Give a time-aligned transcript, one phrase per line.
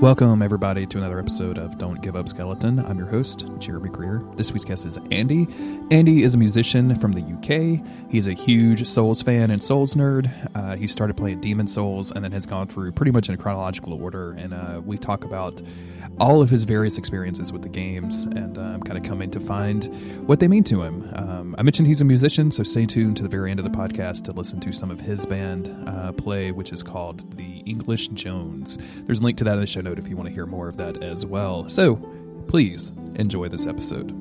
[0.00, 2.78] Welcome, everybody, to another episode of Don't Give Up Skeleton.
[2.78, 4.22] I'm your host, Jeremy Greer.
[4.34, 5.46] This week's guest is Andy.
[5.90, 7.86] Andy is a musician from the UK.
[8.10, 10.30] He's a huge Souls fan and Souls nerd.
[10.54, 13.36] Uh, he started playing Demon Souls and then has gone through pretty much in a
[13.36, 14.32] chronological order.
[14.32, 15.60] And uh, we talk about
[16.18, 19.84] all of his various experiences with the games and um, kind of coming to find
[20.26, 21.10] what they mean to him.
[21.14, 23.70] Um, I mentioned he's a musician, so stay tuned to the very end of the
[23.70, 28.08] podcast to listen to some of his band uh, play, which is called The English
[28.08, 28.78] Jones.
[29.06, 30.68] There's a link to that in the show note if you want to hear more
[30.68, 31.68] of that as well.
[31.68, 31.96] So
[32.46, 34.16] please enjoy this episode.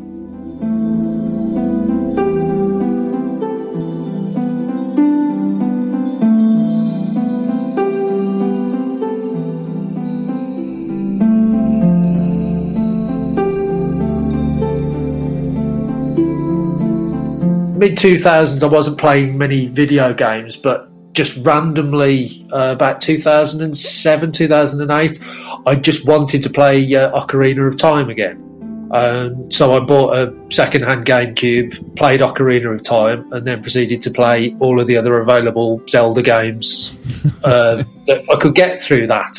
[17.79, 20.88] mid 2000s, I wasn't playing many video games, but
[21.19, 25.19] just randomly uh, about 2007, 2008,
[25.65, 28.45] I just wanted to play uh, Ocarina of Time again.
[28.91, 34.11] Um, so I bought a second-hand GameCube, played Ocarina of Time, and then proceeded to
[34.11, 36.97] play all of the other available Zelda games
[37.43, 39.35] uh, that I could get through that.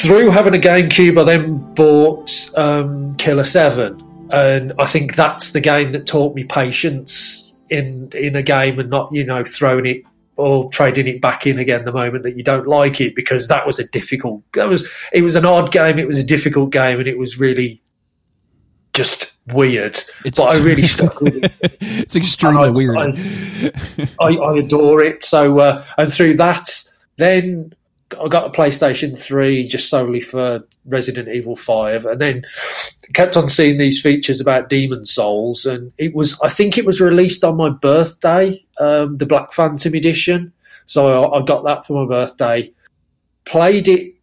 [0.00, 5.60] Through having a GameCube, I then bought um, Killer Seven, and I think that's the
[5.60, 10.02] game that taught me patience in in a game and not you know throwing it
[10.38, 13.66] or trading it back in again the moment that you don't like it because that
[13.66, 17.00] was a difficult that was it was an odd game it was a difficult game
[17.00, 17.82] and it was really
[18.94, 19.98] just weird.
[20.24, 21.52] It's, but I really stuck with it.
[21.80, 22.96] It's extremely I, weird.
[22.96, 25.22] I, I, I, adore it.
[25.22, 26.70] So uh, and through that
[27.16, 27.74] then
[28.20, 32.44] I got a PlayStation 3 just solely for Resident Evil 5 and then
[33.12, 37.00] kept on seeing these features about Demon Souls and it was I think it was
[37.00, 40.52] released on my birthday um, the Black Phantom edition
[40.86, 42.72] so I, I, got that for my birthday
[43.44, 44.14] played it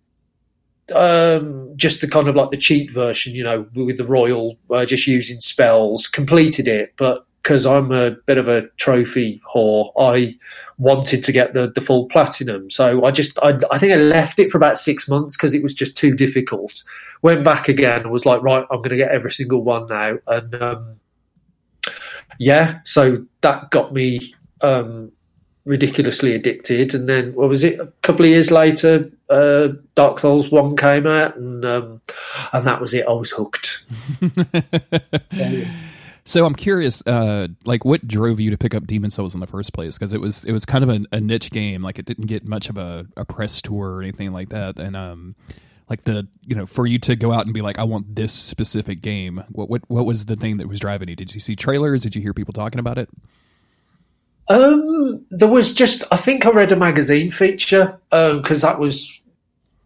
[0.93, 4.85] um, just the kind of like the cheat version you know with the royal uh,
[4.85, 10.35] just using spells completed it but because I'm a bit of a trophy whore, I
[10.79, 12.71] wanted to get the, the full platinum.
[12.71, 15.61] So I just, I, I think I left it for about six months because it
[15.61, 16.83] was just too difficult.
[17.21, 20.17] Went back again and was like, right, I'm going to get every single one now.
[20.25, 20.95] And um,
[22.39, 25.11] yeah, so that got me um,
[25.65, 26.93] ridiculously addicted.
[26.93, 27.79] And then, what was it?
[27.79, 32.01] A couple of years later, uh, Dark Souls One came out, and um,
[32.53, 33.07] and that was it.
[33.07, 33.83] I was hooked.
[35.31, 35.71] yeah.
[36.27, 39.47] So I'm curious, uh, like what drove you to pick up Demon Souls in the
[39.47, 39.95] first place?
[39.95, 42.43] Because it was it was kind of a, a, niche game, like it didn't get
[42.43, 45.35] much of a, a press tour or anything like that, and um,
[45.87, 48.33] like the you know for you to go out and be like, I want this
[48.33, 49.43] specific game.
[49.49, 51.15] What what what was the thing that was driving you?
[51.15, 52.01] Did you see trailers?
[52.01, 53.07] Did you hear people talking about it?
[54.47, 59.21] Um, there was just I think I read a magazine feature because um, that was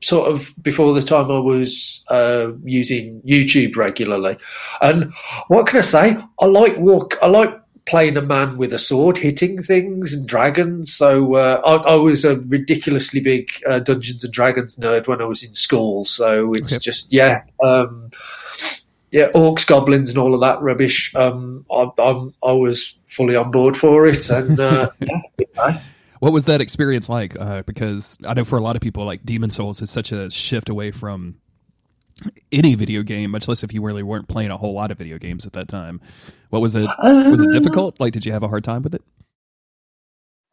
[0.01, 4.37] sort of before the time I was uh, using YouTube regularly.
[4.81, 5.13] And
[5.47, 6.17] what can I say?
[6.39, 7.17] I like walk.
[7.21, 10.93] I like playing a man with a sword, hitting things and dragons.
[10.93, 15.25] So uh, I, I, was a ridiculously big uh, Dungeons and Dragons nerd when I
[15.25, 16.05] was in school.
[16.05, 16.79] So it's okay.
[16.79, 17.43] just yeah.
[17.63, 18.11] Um,
[19.11, 21.13] yeah, orcs, goblins, and all of that rubbish.
[21.15, 25.21] Um, I, I'm, I was fully on board for it, and uh, yeah,
[25.55, 25.87] nice.
[26.19, 27.39] What was that experience like?
[27.39, 30.29] Uh, because I know for a lot of people, like Demon Souls is such a
[30.29, 31.35] shift away from
[32.51, 35.17] any video game, much less if you really weren't playing a whole lot of video
[35.17, 36.01] games at that time.
[36.49, 36.89] What was it?
[37.03, 37.99] was it difficult?
[37.99, 39.03] Like, did you have a hard time with it?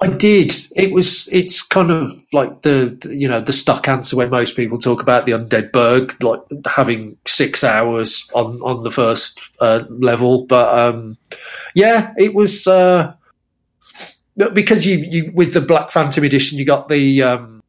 [0.00, 0.52] I did.
[0.74, 1.26] It was.
[1.32, 5.24] It's kind of like the, you know the stock answer when most people talk about
[5.24, 10.44] the undead burg, like having six hours on on the first uh, level.
[10.44, 11.16] But um,
[11.74, 12.66] yeah, it was.
[12.66, 13.14] Uh,
[14.52, 17.62] because you, you with the Black Phantom edition, you got the um,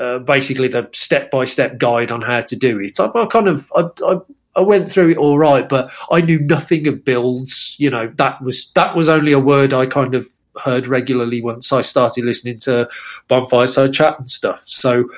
[0.00, 2.98] uh, basically the step by step guide on how to do it.
[2.98, 4.18] I, I kind of I, I,
[4.56, 7.76] I, went through it all right, but I knew nothing of builds.
[7.78, 10.26] You know that was that was only a word I kind of
[10.62, 12.88] heard regularly once I started listening to
[13.28, 14.62] Bonfireside Chat and stuff.
[14.66, 15.08] So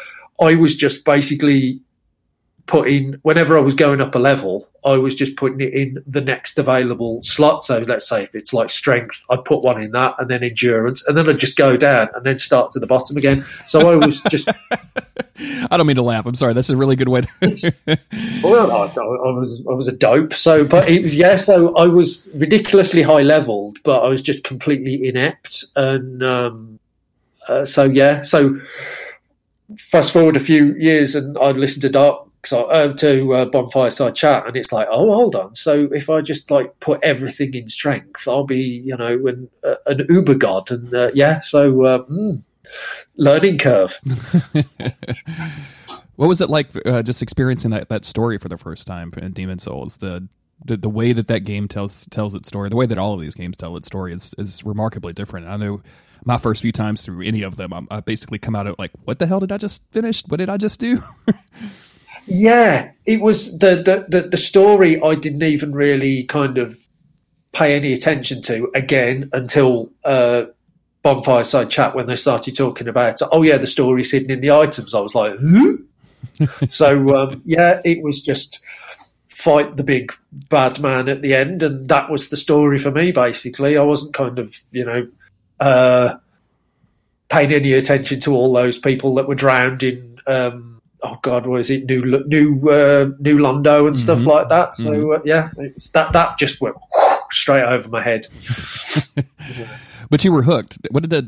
[0.40, 1.80] I was just basically
[2.66, 6.20] putting whenever I was going up a level, I was just putting it in the
[6.20, 7.64] next available slot.
[7.64, 11.06] So let's say if it's like strength, I'd put one in that and then endurance,
[11.06, 13.44] and then I'd just go down and then start to the bottom again.
[13.66, 14.48] So I was just.
[15.38, 16.26] I don't mean to laugh.
[16.26, 16.54] I'm sorry.
[16.54, 17.22] That's a really good way.
[17.22, 17.74] To...
[18.42, 20.34] well, I, I, was I was a dope.
[20.34, 21.36] So, but it was yeah.
[21.36, 26.78] So I was ridiculously high leveled, but I was just completely inept, and um,
[27.48, 28.22] uh, so yeah.
[28.22, 28.58] So
[29.76, 34.46] fast forward a few years, and I listened to Dark uh, to uh, bonfireside chat,
[34.46, 35.54] and it's like, oh, hold on.
[35.54, 39.74] So if I just like put everything in strength, I'll be, you know, an, uh,
[39.86, 41.40] an uber god, and uh, yeah.
[41.40, 42.42] So mm,
[43.16, 43.98] learning curve.
[46.16, 49.32] What was it like uh, just experiencing that, that story for the first time in
[49.32, 49.98] Demon Souls?
[49.98, 50.26] The,
[50.64, 53.20] the the way that that game tells tells its story, the way that all of
[53.20, 55.46] these games tell its story is is remarkably different.
[55.46, 55.82] I know
[56.24, 58.90] my first few times through any of them, I'm, I basically come out of like,
[59.04, 60.22] what the hell did I just finish?
[60.26, 61.04] What did I just do?
[62.26, 65.00] yeah, it was the, the the the story.
[65.00, 66.78] I didn't even really kind of
[67.52, 70.44] pay any attention to again until uh,
[71.04, 74.92] bonfireside chat when they started talking about oh yeah the story's hidden in the items.
[74.94, 75.38] I was like,
[76.70, 78.60] so um, yeah, it was just
[79.28, 83.12] fight the big bad man at the end, and that was the story for me.
[83.12, 85.08] Basically, I wasn't kind of you know
[85.60, 86.16] uh,
[87.28, 90.18] paying any attention to all those people that were drowned in.
[90.26, 91.86] Um, oh God, what is it?
[91.86, 93.94] New New uh, New Londo and mm-hmm.
[93.96, 94.76] stuff like that.
[94.76, 95.10] So mm-hmm.
[95.12, 95.50] uh, yeah,
[95.92, 96.76] that that just went
[97.30, 98.26] straight over my head.
[100.10, 100.78] but you were hooked.
[100.90, 101.24] What did that?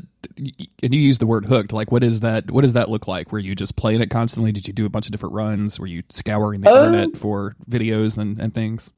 [0.83, 1.73] And you used the word hooked.
[1.73, 2.51] Like, what is that?
[2.51, 3.31] What does that look like?
[3.31, 4.51] Were you just playing it constantly?
[4.51, 5.79] Did you do a bunch of different runs?
[5.79, 8.91] Were you scouring the um, internet for videos and, and things?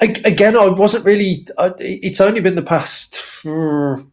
[0.00, 1.46] Again, I wasn't really.
[1.78, 4.04] It's only been the past four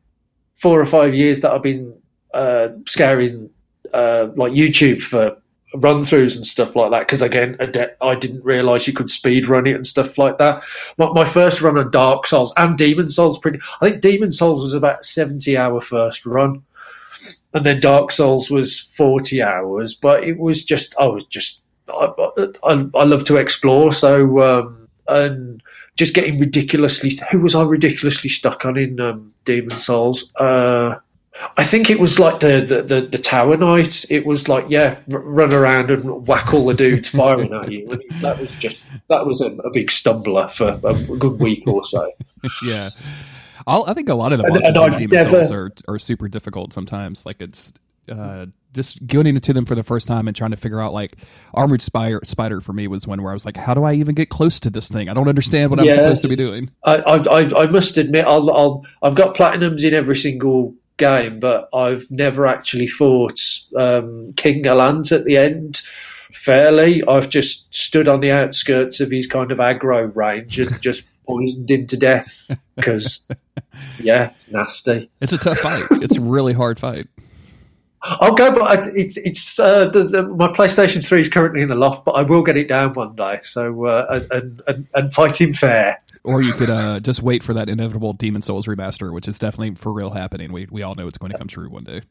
[0.63, 1.97] or five years that I've been
[2.33, 3.49] uh, scouring
[3.95, 5.37] uh, like YouTube for
[5.75, 6.99] run throughs and stuff like that.
[6.99, 7.57] Because again,
[8.01, 10.63] I didn't realize you could speed run it and stuff like that.
[10.97, 13.59] My, my, first run on Dark Souls and Demon Souls, pretty.
[13.81, 16.63] I think Demon Souls was about seventy hour first run,
[17.53, 19.95] and then Dark Souls was forty hours.
[19.95, 22.11] But it was just, I was just, I,
[22.63, 23.91] I, I love to explore.
[23.91, 25.61] So um, and
[25.95, 27.19] just getting ridiculously.
[27.31, 30.31] Who was I ridiculously stuck on in um, Demon Souls?
[30.35, 30.95] Uh,
[31.57, 34.05] I think it was like the, the, the, the, Tower Knight.
[34.09, 37.91] It was like, yeah, r- run around and whack all the dudes firing at you.
[37.91, 38.79] And that was just,
[39.09, 42.09] that was a, a, big stumbler for a good week or so.
[42.65, 42.89] yeah.
[43.67, 45.71] I'll, i think a lot of the bosses and, and in Demon never, Souls are,
[45.87, 47.25] are super difficult sometimes.
[47.25, 47.73] Like it's,
[48.09, 48.45] uh,
[48.75, 51.15] just going into them for the first time and trying to figure out like
[51.53, 54.13] armored spider spider for me was one where I was like, how do I even
[54.13, 55.09] get close to this thing?
[55.09, 56.69] I don't understand what yeah, I'm supposed to be doing.
[56.83, 61.69] I I, I must admit, I'll, I'll I've got platinums in every single game, but
[61.73, 63.39] I've never actually fought
[63.75, 65.81] um, King Allant at the end
[66.31, 67.03] fairly.
[67.07, 71.69] I've just stood on the outskirts of his kind of aggro range and just poisoned
[71.69, 73.21] him to death because,
[73.99, 75.09] yeah, nasty.
[75.21, 75.85] It's a tough fight.
[75.91, 77.07] It's a really hard fight.
[78.07, 81.75] I'll go, but it's it's uh, the, the, my PlayStation Three is currently in the
[81.75, 83.39] loft, but I will get it down one day.
[83.43, 85.99] So uh, and, and and fight him fair.
[86.25, 89.75] Or you could uh, just wait for that inevitable Demon Souls remaster, which is definitely
[89.75, 90.51] for real happening.
[90.51, 92.01] We we all know it's going to come true one day.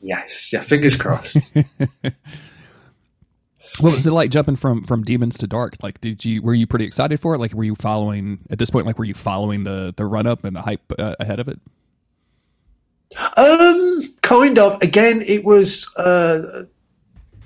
[0.00, 1.52] Yes, yeah, fingers crossed.
[3.80, 5.76] what was it like jumping from from demons to dark?
[5.82, 7.38] Like, did you were you pretty excited for it?
[7.38, 8.86] Like, were you following at this point?
[8.86, 11.58] Like, were you following the the run up and the hype uh, ahead of it?
[13.36, 14.80] Um, kind of.
[14.82, 15.92] Again, it was.
[15.96, 16.64] Uh,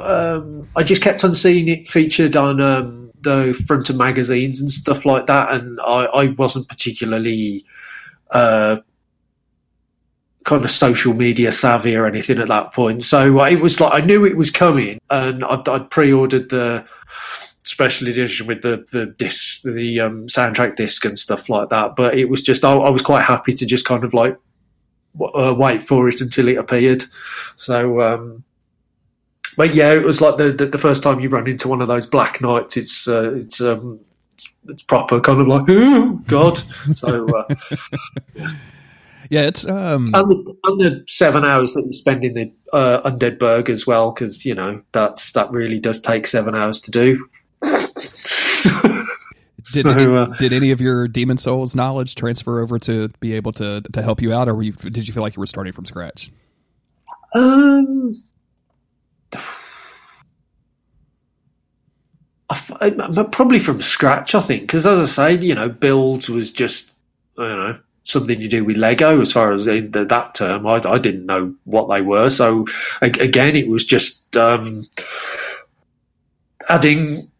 [0.00, 4.70] um, I just kept on seeing it featured on um, the front of magazines and
[4.70, 7.64] stuff like that, and I, I wasn't particularly
[8.30, 8.78] uh,
[10.44, 13.02] kind of social media savvy or anything at that point.
[13.02, 16.84] So it was like I knew it was coming, and I'd, I'd pre-ordered the
[17.64, 21.96] special edition with the the disc, the um, soundtrack disc and stuff like that.
[21.96, 24.36] But it was just I, I was quite happy to just kind of like
[25.34, 27.04] uh, wait for it until it appeared.
[27.56, 28.44] So, um,
[29.56, 31.88] but yeah, it was like the, the, the first time you run into one of
[31.88, 32.76] those black knights.
[32.76, 34.00] It's uh, it's um,
[34.68, 36.62] it's proper kind of like oh god.
[36.96, 37.26] So.
[37.28, 37.54] Uh,
[39.30, 39.42] yeah.
[39.42, 40.06] it's um...
[40.14, 43.86] and, the, and the seven hours that you spend in the uh, undead burg as
[43.86, 47.28] well, because you know that's that really does take seven hours to do.
[49.72, 53.34] Did, so, any, uh, did any of your Demon Souls knowledge transfer over to be
[53.34, 55.72] able to to help you out, or you, did you feel like you were starting
[55.72, 56.32] from scratch?
[57.34, 58.20] Um,
[62.50, 62.90] I,
[63.30, 66.90] probably from scratch, I think, because as I say, you know, builds was just
[67.38, 70.66] I don't know something you do with Lego as far as in the, that term.
[70.66, 72.66] I, I didn't know what they were, so
[73.02, 74.88] again, it was just um,
[76.68, 77.30] adding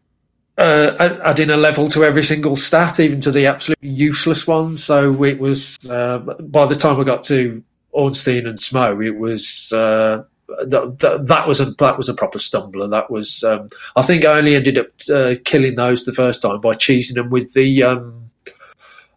[0.59, 4.85] uh, adding a level to every single stat, even to the absolutely useless ones.
[4.85, 9.73] So it was uh, by the time I got to Ornstein and Smough, it was
[9.73, 10.25] uh,
[10.63, 12.89] that, that was a that was a proper stumbler.
[12.89, 16.61] That was um, I think I only ended up uh, killing those the first time
[16.61, 18.31] by cheesing them with the um,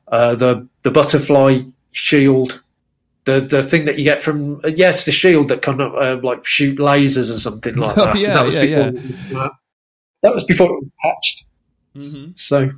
[0.10, 1.62] uh, the the butterfly
[1.92, 2.62] shield.
[3.26, 6.46] The the thing that you get from uh, yes, the shield that kind of like
[6.46, 8.16] shoot lasers or something like oh, that.
[8.16, 8.92] Oh, yeah, that was yeah,
[9.30, 9.48] yeah
[10.24, 11.46] that was before it was patched.
[11.96, 12.32] Mm-hmm.
[12.36, 12.72] So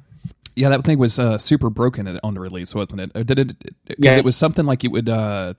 [0.55, 3.11] yeah, that thing was uh, super broken on the release, wasn't it?
[3.15, 3.57] Or did it?
[3.85, 4.17] Because yes.
[4.17, 5.07] it was something like it would.
[5.07, 5.53] Uh,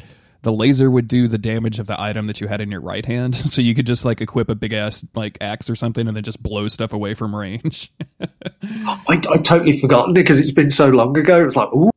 [0.47, 3.05] the laser would do the damage of the item that you had in your right
[3.05, 6.17] hand, so you could just like equip a big ass like axe or something, and
[6.17, 7.93] then just blow stuff away from range.
[8.23, 11.43] I I totally forgotten it because it's been so long ago.
[11.43, 11.91] It was like, ooh,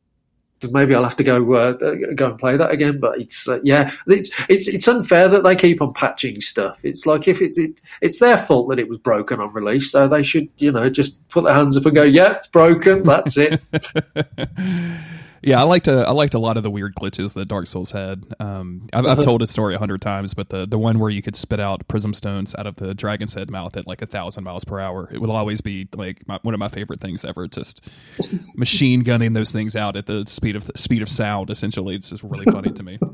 [0.68, 1.74] maybe I'll have to go uh,
[2.16, 2.98] go and play that again.
[2.98, 6.80] But it's uh, yeah, it's it's it's unfair that they keep on patching stuff.
[6.82, 10.08] It's like if it, it, it's their fault that it was broken on release, so
[10.08, 13.04] they should you know just put their hands up and go, yeah, it's broken.
[13.04, 13.62] That's it.
[15.42, 17.92] Yeah, I liked a, I liked a lot of the weird glitches that Dark Souls
[17.92, 18.24] had.
[18.38, 21.22] Um, I've, I've, told a story a hundred times, but the the one where you
[21.22, 24.44] could spit out prism stones out of the dragon's head mouth at like a thousand
[24.44, 27.48] miles per hour, it will always be like my, one of my favorite things ever.
[27.48, 27.88] Just
[28.54, 31.48] machine gunning those things out at the speed of speed of sound.
[31.48, 32.98] Essentially, it's just really funny to me.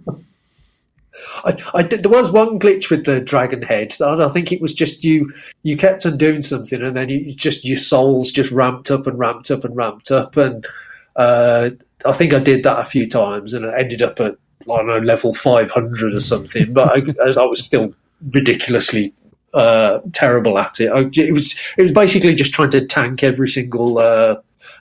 [1.45, 3.95] I, I did, there was one glitch with the dragon head.
[4.01, 5.33] And I think it was just you.
[5.63, 9.19] You kept on doing something, and then you just your souls just ramped up and
[9.19, 10.67] ramped up and ramped up, and
[11.15, 11.71] uh,
[12.05, 14.87] I think I did that a few times, and I ended up at I don't
[14.87, 16.73] know level five hundred or something.
[16.73, 17.95] but I, I, was still
[18.33, 19.15] ridiculously
[19.55, 20.91] uh, terrible at it.
[20.91, 24.37] I, it was it was basically just trying to tank every single uh,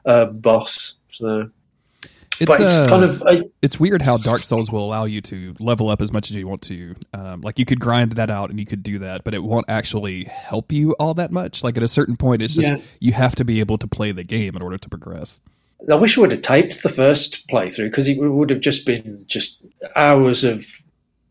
[0.05, 0.95] um, boss.
[1.11, 1.49] So.
[2.37, 3.23] It's, it's uh, kind of
[3.61, 6.45] it's weird how Dark Souls will allow you to level up as much as you
[6.45, 6.93] want to.
[7.13, 9.69] Um, like you could grind that out and you could do that, but it won't
[9.69, 11.63] actually help you all that much.
[11.63, 12.81] Like at a certain point, it's just yeah.
[12.99, 15.39] you have to be able to play the game in order to progress.
[15.91, 19.23] I wish I would have taped the first playthrough because it would have just been
[19.27, 19.63] just
[19.95, 20.65] hours of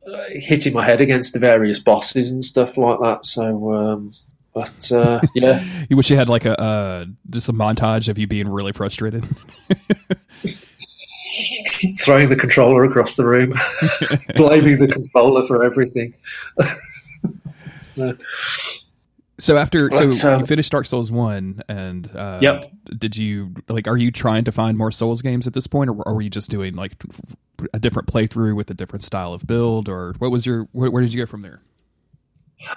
[0.06, 3.26] uh, hitting my head against the various bosses and stuff like that.
[3.26, 4.12] So, um,
[4.52, 8.26] but uh, yeah, you wish you had like a uh, just a montage of you
[8.26, 9.24] being really frustrated,
[11.98, 13.54] throwing the controller across the room,
[14.36, 16.14] blaming the controller for everything.
[17.96, 18.16] So
[19.38, 22.64] after so um, you finished Dark Souls one, and uh, yep.
[22.98, 23.88] did you like?
[23.88, 26.30] Are you trying to find more Souls games at this point, or, or were you
[26.30, 26.92] just doing like
[27.72, 31.02] a different playthrough with a different style of build, or what was your where, where
[31.02, 31.62] did you go from there?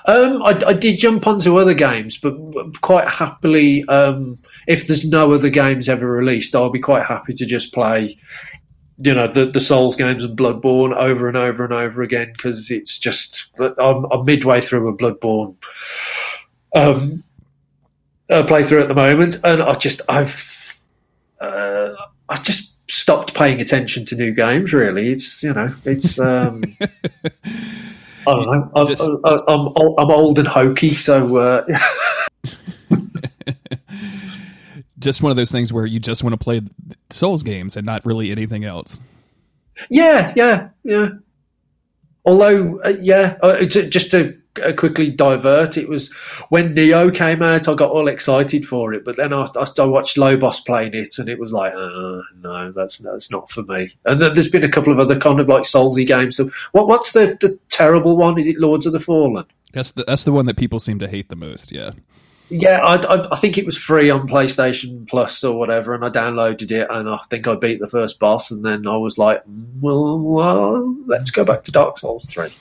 [0.06, 2.34] Um, I, I, did jump onto other games, but
[2.82, 4.38] quite happily, um,
[4.68, 8.18] if there's no other games ever released, I'll be quite happy to just play,
[8.98, 12.70] you know, the, the Souls games and Bloodborne over and over and over again because
[12.70, 15.56] it's just I'm, I'm midway through a Bloodborne
[16.78, 17.24] um,
[18.30, 20.78] uh, playthrough at the moment, and I just I've
[21.40, 21.90] uh,
[22.30, 24.74] I just stopped paying attention to new games.
[24.74, 26.20] Really, it's you know it's.
[26.20, 26.64] Um,
[28.28, 28.72] I don't know.
[28.76, 31.38] I'm, just, I'm, I'm, I'm, old and hokey, so.
[31.38, 31.80] Uh,
[35.00, 36.62] just one of those things where you just want to play
[37.10, 39.00] Souls games and not really anything else.
[39.90, 41.10] Yeah, yeah, yeah.
[42.26, 44.38] Although, uh, yeah, uh, just to
[44.78, 45.78] quickly divert.
[45.78, 46.12] It was
[46.50, 50.18] when Nioh came out, I got all excited for it, but then I, I watched
[50.18, 53.94] Lobos playing it, and it was like, uh, no, that's that's not for me.
[54.06, 56.38] And then there's been a couple of other kind of like Soulsy games.
[56.38, 58.40] So what what's the, the terrible one?
[58.40, 59.46] Is it Lords of the Fallen?
[59.74, 61.72] That's the that's the one that people seem to hate the most.
[61.72, 61.92] Yeah.
[62.50, 66.10] Yeah, I, I, I, think it was free on PlayStation Plus or whatever, and I
[66.10, 69.44] downloaded it, and I think I beat the first boss, and then I was like,
[69.82, 72.54] well, well let's go back to Dark Souls three.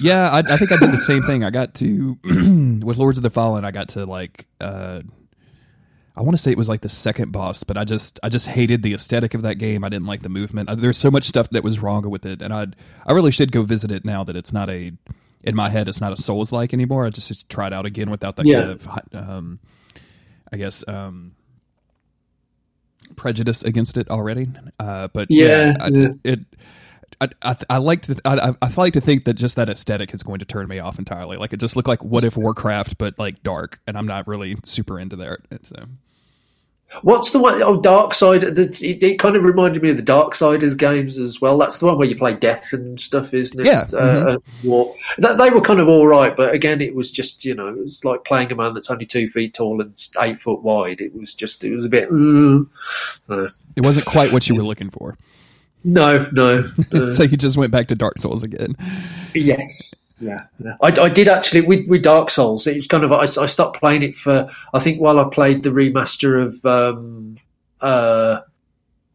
[0.00, 1.44] Yeah, I, I, think I did the same thing.
[1.44, 3.64] I got to with Lords of the Fallen.
[3.64, 4.46] I got to like.
[4.60, 5.02] Uh,
[6.16, 8.46] I want to say it was like the second boss, but I just I just
[8.46, 9.82] hated the aesthetic of that game.
[9.82, 10.70] I didn't like the movement.
[10.78, 12.66] There's so much stuff that was wrong with it, and I
[13.04, 14.92] I really should go visit it now that it's not a
[15.42, 17.04] in my head it's not a Souls like anymore.
[17.04, 18.60] I just just try it out again without that yeah.
[18.60, 19.58] kind of um,
[20.52, 21.34] I guess um,
[23.16, 24.48] prejudice against it already.
[24.78, 26.40] Uh, but yeah, yeah, I, it
[27.20, 30.22] I, I, I like to I, I like to think that just that aesthetic is
[30.22, 31.36] going to turn me off entirely.
[31.36, 34.56] Like it just looked like what if Warcraft, but like dark, and I'm not really
[34.64, 35.38] super into that.
[35.62, 35.86] So.
[37.02, 37.60] What's the one?
[37.62, 38.44] Oh, Dark Side.
[38.44, 41.58] It, it, kind of reminded me of the Darksiders games as well.
[41.58, 43.66] That's the one where you play death and stuff, isn't it?
[43.66, 43.80] Yeah.
[43.92, 44.68] Uh, mm-hmm.
[44.68, 44.94] war.
[45.18, 47.76] That, they were kind of all right, but again, it was just you know, it
[47.76, 51.00] was like playing a man that's only two feet tall and eight foot wide.
[51.00, 52.10] It was just, it was a bit.
[52.10, 52.68] Mm,
[53.28, 53.48] uh.
[53.74, 55.18] It wasn't quite what you were looking for.
[55.84, 56.70] No, no.
[56.92, 58.76] Uh, so you just went back to Dark Souls again.
[59.34, 59.94] Yes.
[60.20, 60.76] Yeah, yeah.
[60.80, 62.66] I, I did actually with, with Dark Souls.
[62.66, 65.64] It was kind of I, I stopped playing it for I think while I played
[65.64, 67.36] the remaster of um,
[67.80, 68.40] uh,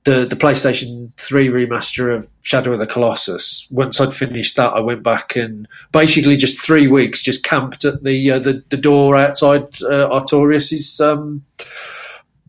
[0.04, 3.66] the the PlayStation Three remaster of Shadow of the Colossus.
[3.72, 8.04] Once I'd finished that, I went back and basically just three weeks just camped at
[8.04, 11.44] the uh, the, the door outside uh, Artorias's um,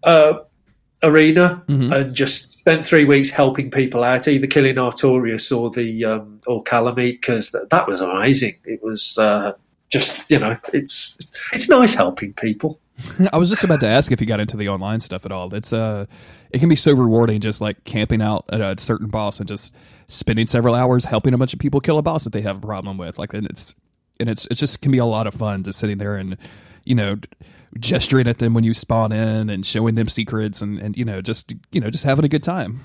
[0.02, 0.34] uh,
[1.02, 1.92] arena mm-hmm.
[1.92, 6.62] and just spent three weeks helping people out, either killing Artorias or the um, or
[6.62, 8.56] Kalameet, because that, that, was amazing.
[8.64, 9.52] It was uh,
[9.88, 11.16] just you know, it's
[11.52, 12.80] it's nice helping people.
[13.32, 15.54] I was just about to ask if you got into the online stuff at all.
[15.54, 16.06] It's uh,
[16.50, 19.74] it can be so rewarding just like camping out at a certain boss and just
[20.08, 22.60] spending several hours helping a bunch of people kill a boss that they have a
[22.60, 23.18] problem with.
[23.18, 23.74] Like, and it's
[24.18, 26.36] and it's it just can be a lot of fun just sitting there and
[26.84, 27.16] you know
[27.78, 31.20] gesturing at them when you spawn in and showing them secrets and and you know
[31.20, 32.84] just you know just having a good time.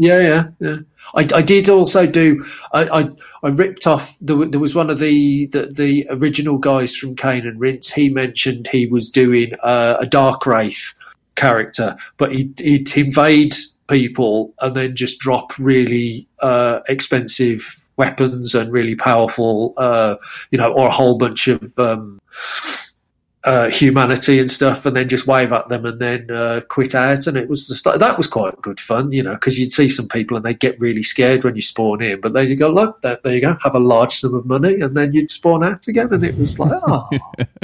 [0.00, 0.76] Yeah, yeah, yeah.
[1.16, 2.46] I, I did also do.
[2.72, 3.10] I, I,
[3.42, 4.16] I ripped off.
[4.20, 7.90] There, there was one of the, the, the original guys from Cane and Rinse.
[7.90, 10.94] He mentioned he was doing a Dark Wraith
[11.34, 13.56] character, but he'd, he'd invade
[13.88, 20.14] people and then just drop really uh, expensive weapons and really powerful, uh,
[20.52, 22.20] you know, or a whole bunch of um,
[23.44, 27.26] uh, humanity and stuff, and then just wave at them and then uh, quit out.
[27.26, 29.88] And it was just like, that was quite good fun, you know, because you'd see
[29.88, 32.70] some people and they'd get really scared when you spawn in, but then you go,
[32.70, 35.62] look, there, there you go, have a large sum of money, and then you'd spawn
[35.62, 37.08] out again, and it was like, oh.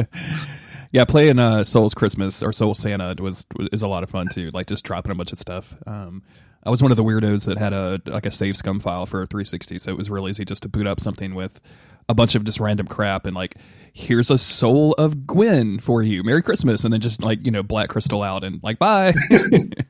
[0.93, 4.51] yeah, playing uh, Souls Christmas or Soul Santa was is a lot of fun too.
[4.55, 5.75] Like just dropping a bunch of stuff.
[5.89, 6.23] Um,
[6.63, 9.27] I was one of the weirdos that had a like a save scum file for
[9.27, 11.61] 360, so it was real easy just to boot up something with
[12.09, 13.57] a bunch of just random crap and like
[13.95, 16.23] here's a soul of Gwyn for you.
[16.23, 16.85] Merry Christmas.
[16.85, 19.15] And then just like, you know, black crystal out and like, bye.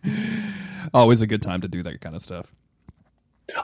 [0.94, 2.52] Always a good time to do that kind of stuff.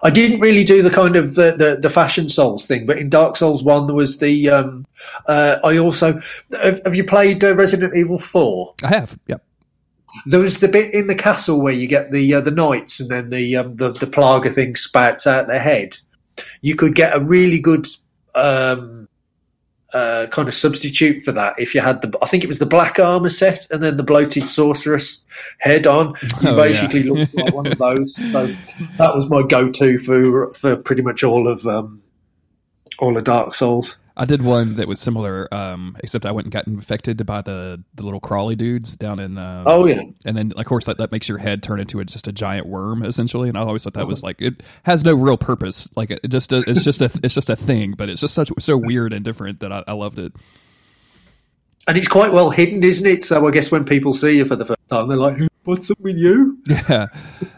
[0.03, 3.09] I didn't really do the kind of the, the, the, fashion souls thing, but in
[3.09, 4.51] Dark Souls one there was the.
[4.51, 4.87] Um,
[5.27, 6.21] uh, I also
[6.53, 8.75] have, have you played uh, Resident Evil four?
[8.85, 9.19] I have.
[9.27, 9.43] Yep.
[10.27, 13.09] There was the bit in the castle where you get the uh, the knights, and
[13.09, 15.97] then the um, the the plaga thing spouts out their head.
[16.61, 17.87] You could get a really good
[18.35, 19.09] um,
[19.93, 22.67] uh, kind of substitute for that if you had the I think it was the
[22.67, 25.25] black armor set and then the bloated sorceress
[25.59, 26.15] head on.
[26.43, 27.13] You oh, basically yeah.
[27.13, 28.15] looked like one of those.
[28.15, 28.55] So
[28.99, 32.03] that was my go-to for for pretty much all of um,
[32.99, 33.97] all of Dark Souls.
[34.17, 37.83] I did one that was similar, um, except I went and got infected by the
[37.95, 39.39] the little crawly dudes down in.
[39.39, 40.03] Um, oh yeah.
[40.25, 42.67] And then, of course, that, that makes your head turn into a, just a giant
[42.67, 43.49] worm, essentially.
[43.49, 45.89] And I always thought that was like it has no real purpose.
[45.97, 48.77] Like it just it's just a it's just a thing, but it's just such so
[48.77, 50.33] weird and different that I, I loved it.
[51.89, 53.23] And it's quite well hidden, isn't it?
[53.23, 55.39] So I guess when people see you for the first time, they're like,
[55.71, 56.59] what's up with you?
[56.67, 57.07] Yeah,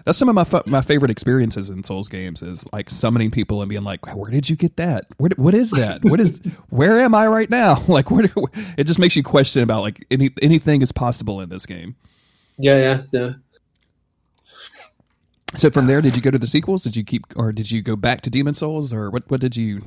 [0.04, 3.68] that's some of my my favorite experiences in Souls games is like summoning people and
[3.68, 5.06] being like, "Where did you get that?
[5.16, 6.04] Where, what is that?
[6.04, 6.40] What is?
[6.70, 7.82] where am I right now?
[7.88, 8.28] Like, where?
[8.76, 11.96] It just makes you question about like any anything is possible in this game.
[12.58, 13.32] Yeah, yeah, yeah.
[15.56, 16.84] So from there, did you go to the sequels?
[16.84, 19.30] Did you keep, or did you go back to Demon Souls, or what?
[19.30, 19.82] What did you?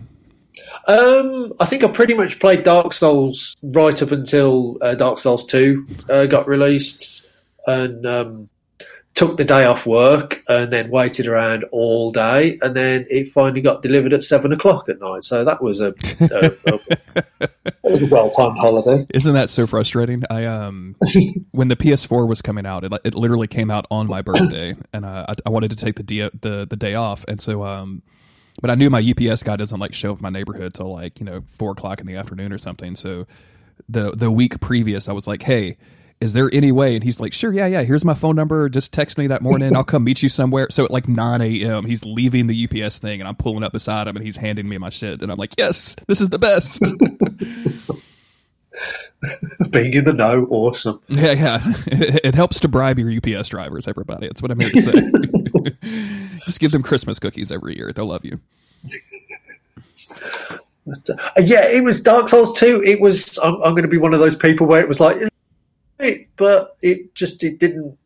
[0.88, 5.46] Um, I think I pretty much played Dark Souls right up until uh, Dark Souls
[5.46, 7.25] Two uh, got released
[7.68, 8.50] and um,
[9.16, 13.62] took the day off work and then waited around all day and then it finally
[13.62, 15.24] got delivered at seven o'clock at night.
[15.24, 17.50] So that was a, a, a
[17.86, 19.08] a well-timed holiday.
[19.14, 20.24] Isn't that so frustrating?
[20.30, 20.98] I um
[21.52, 25.06] when the ps4 was coming out it, it literally came out on my birthday and
[25.06, 28.04] uh, I, I, wanted to take the, day, the the day off and so um
[28.62, 31.20] but i knew my ups guy doesn't like show up in my neighborhood till like
[31.20, 32.96] you know four o'clock in the afternoon or something.
[32.96, 33.28] So
[33.88, 35.78] the the week previous i was like hey
[36.22, 36.96] is there any way?
[36.96, 37.84] And he's like, sure, yeah, yeah.
[37.84, 38.70] Here's my phone number.
[38.70, 39.76] Just text me that morning.
[39.76, 40.68] I'll come meet you somewhere.
[40.70, 44.08] So at like 9 a.m., he's leaving the UPS thing, and I'm pulling up beside
[44.08, 46.82] him, and he's handing me my shit, and I'm like, yes, this is the best.
[49.70, 51.02] Being in the know, awesome.
[51.08, 51.60] Yeah, yeah.
[51.88, 54.28] It, it, helps to bribe your UPS drivers, everybody.
[54.28, 56.40] That's what I'm here to say.
[56.46, 57.92] Just give them Christmas cookies every year.
[57.94, 58.40] They'll love you.
[61.38, 62.84] Yeah, it was Dark Souls 2.
[62.84, 65.18] It was, I'm, I'm going to be one of those people where it was like,
[66.00, 67.98] it, but it just it didn't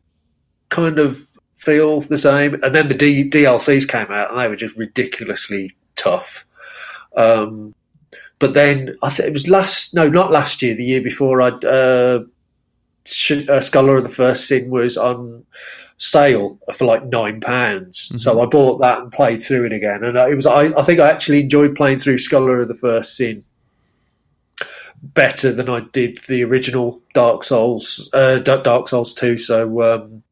[0.68, 1.26] kind of
[1.56, 2.54] feel the same.
[2.62, 6.46] And then the D- DLCs came out, and they were just ridiculously tough.
[7.16, 7.74] Um,
[8.38, 11.42] but then I think it was last no, not last year, the year before.
[11.42, 12.24] I uh,
[13.48, 15.44] uh, Scholar of the First Sin was on
[15.98, 18.16] sale for like nine pounds, mm-hmm.
[18.16, 20.04] so I bought that and played through it again.
[20.04, 23.16] And it was I, I think I actually enjoyed playing through Scholar of the First
[23.16, 23.44] Sin
[25.02, 29.36] better than I did the original Dark Souls, uh, Dark Souls Two.
[29.36, 30.22] So um,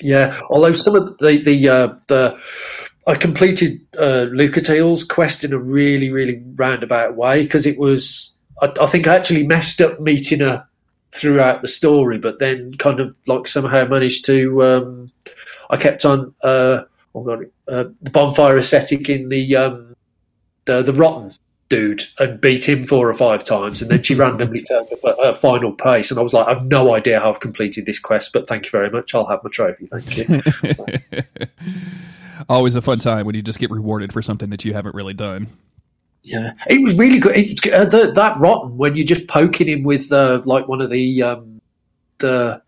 [0.00, 2.38] yeah, although some of the the uh, the
[3.06, 8.72] I completed uh, Lucatiel's quest in a really really roundabout way because it was I,
[8.80, 10.66] I, think I actually messed up meeting her
[11.12, 14.64] throughout the story, but then kind of like somehow managed to.
[14.64, 15.12] Um,
[15.70, 16.34] I kept on.
[16.42, 16.82] Uh,
[17.14, 19.96] oh God, uh, the bonfire ascetic in the um,
[20.66, 21.32] the, the rotten
[21.68, 25.26] dude and beat him four or five times, and then she randomly turned up at
[25.26, 28.32] a final pace, and I was like, I've no idea how I've completed this quest,
[28.32, 29.14] but thank you very much.
[29.14, 29.86] I'll have my trophy.
[29.86, 30.42] Thank you.
[32.48, 35.14] Always a fun time when you just get rewarded for something that you haven't really
[35.14, 35.48] done.
[36.22, 37.36] Yeah, it was really good.
[37.36, 40.90] It, uh, the, that rotten when you're just poking him with uh, like one of
[40.90, 41.60] the um,
[42.18, 42.62] the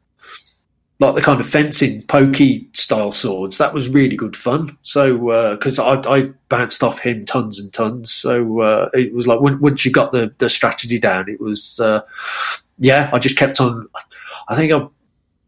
[1.01, 3.59] like the kind of fencing pokey style swords.
[3.59, 4.77] That was really good fun.
[4.83, 9.27] So because uh, I, I, bounced off him tons and tons, so uh, it was
[9.27, 12.01] like when, once you got the the strategy down, it was uh,
[12.79, 13.11] yeah.
[13.13, 13.87] I just kept on.
[14.49, 14.87] I think I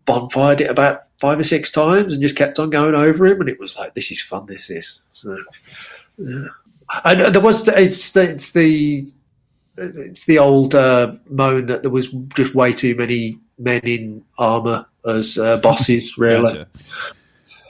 [0.06, 3.48] bonfired it about five or six times and just kept on going over him, and
[3.48, 4.46] it was like this is fun.
[4.46, 5.00] This is.
[5.14, 5.36] So,
[6.18, 6.46] yeah.
[7.04, 9.08] And there was it's the, it's the
[9.76, 14.86] it's the old uh, moan that there was just way too many men in armor
[15.06, 16.14] as uh, bosses.
[16.18, 16.44] Really.
[16.44, 16.68] Gotcha.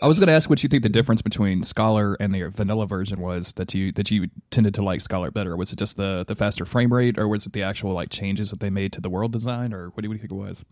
[0.03, 2.87] I was going to ask what you think the difference between Scholar and the vanilla
[2.87, 5.57] version was that you that you tended to like Scholar better.
[5.57, 8.51] Was it just the the faster frame rate, or was it the actual like changes
[8.51, 10.65] that they made to the world design, or what do you think it was?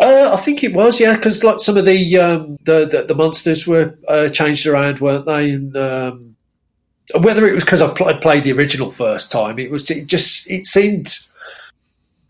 [0.00, 3.16] Uh, I think it was, yeah, because like some of the, um, the, the, the
[3.16, 5.50] monsters were uh, changed around, weren't they?
[5.50, 6.36] And um,
[7.18, 10.06] whether it was because I, pl- I, played the original first time, it was it
[10.06, 11.18] just it seemed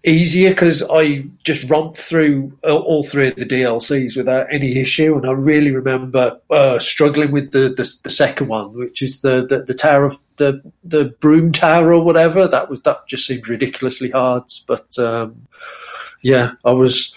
[0.05, 5.27] easier because I just romped through all three of the DLCs without any issue, and
[5.27, 9.63] I really remember uh, struggling with the, the, the second one, which is the, the,
[9.63, 12.47] the tower of the the broom tower or whatever.
[12.47, 15.49] That was that just seemed ridiculously hard, but um,
[16.23, 17.15] yeah, I was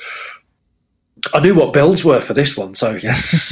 [1.34, 3.52] I knew what builds were for this one, so yes.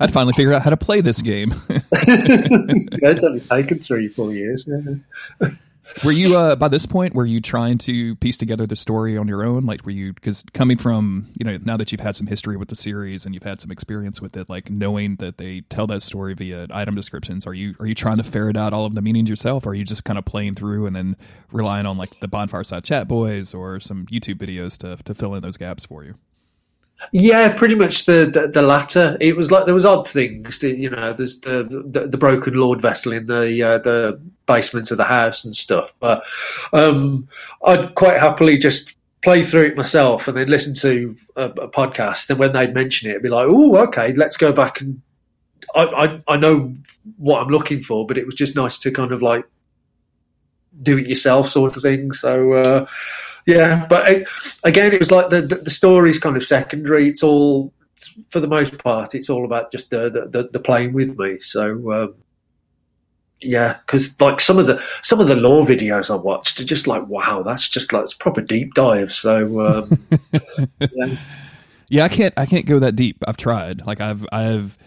[0.00, 1.54] I'd finally figure out how to play this game.
[1.68, 4.66] yeah, it's only taken three, four years.
[4.66, 5.48] Yeah.
[6.04, 7.14] Were you uh, by this point?
[7.14, 9.64] Were you trying to piece together the story on your own?
[9.64, 12.68] Like, were you because coming from you know now that you've had some history with
[12.68, 16.02] the series and you've had some experience with it, like knowing that they tell that
[16.02, 19.02] story via item descriptions, are you are you trying to ferret out all of the
[19.02, 19.66] meanings yourself?
[19.66, 21.16] Or are you just kind of playing through and then
[21.50, 25.42] relying on like the bonfireside chat boys or some YouTube videos to to fill in
[25.42, 26.14] those gaps for you?
[27.10, 29.16] Yeah, pretty much the, the, the latter.
[29.20, 30.62] It was like there was odd things.
[30.62, 34.20] you know, there's the, the, the broken lord vessel in the uh, the
[34.54, 35.92] basement of the house and stuff.
[36.00, 36.24] But
[36.72, 37.28] um,
[37.64, 42.28] I'd quite happily just play through it myself and then listen to a, a podcast.
[42.30, 45.00] And when they'd mention it, it'd be like, "Oh, okay, let's go back and."
[45.74, 46.74] I, I I know
[47.16, 49.44] what I'm looking for, but it was just nice to kind of like
[50.82, 52.12] do it yourself, sort of thing.
[52.12, 52.52] So.
[52.52, 52.86] Uh,
[53.46, 54.28] yeah, but it,
[54.64, 57.08] again, it was like the, the, the story's kind of secondary.
[57.08, 57.72] It's all,
[58.28, 61.40] for the most part, it's all about just the the, the playing with me.
[61.40, 62.14] So um,
[63.42, 66.86] yeah, because like some of the some of the lore videos I watched are just
[66.86, 69.12] like wow, that's just like it's proper deep dive.
[69.12, 70.06] So um,
[70.80, 71.16] yeah.
[71.88, 73.22] yeah, I can't I can't go that deep.
[73.26, 73.86] I've tried.
[73.86, 74.78] Like I've I've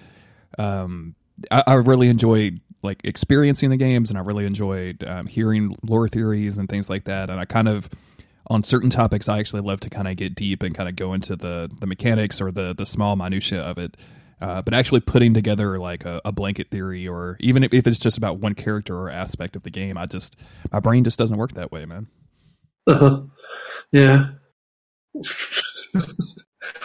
[0.58, 1.16] um
[1.52, 6.08] I, I really enjoyed like experiencing the games, and I really enjoyed um, hearing lore
[6.08, 7.30] theories and things like that.
[7.30, 7.90] And I kind of
[8.48, 11.14] on certain topics, I actually love to kind of get deep and kind of go
[11.14, 13.98] into the the mechanics or the the small minutia of it.
[14.42, 18.18] Uh, but actually putting together like a, a, blanket theory, or even if it's just
[18.18, 20.36] about one character or aspect of the game, I just
[20.72, 22.08] my brain just doesn't work that way, man.
[22.86, 23.22] Uh-huh.
[23.92, 24.32] Yeah.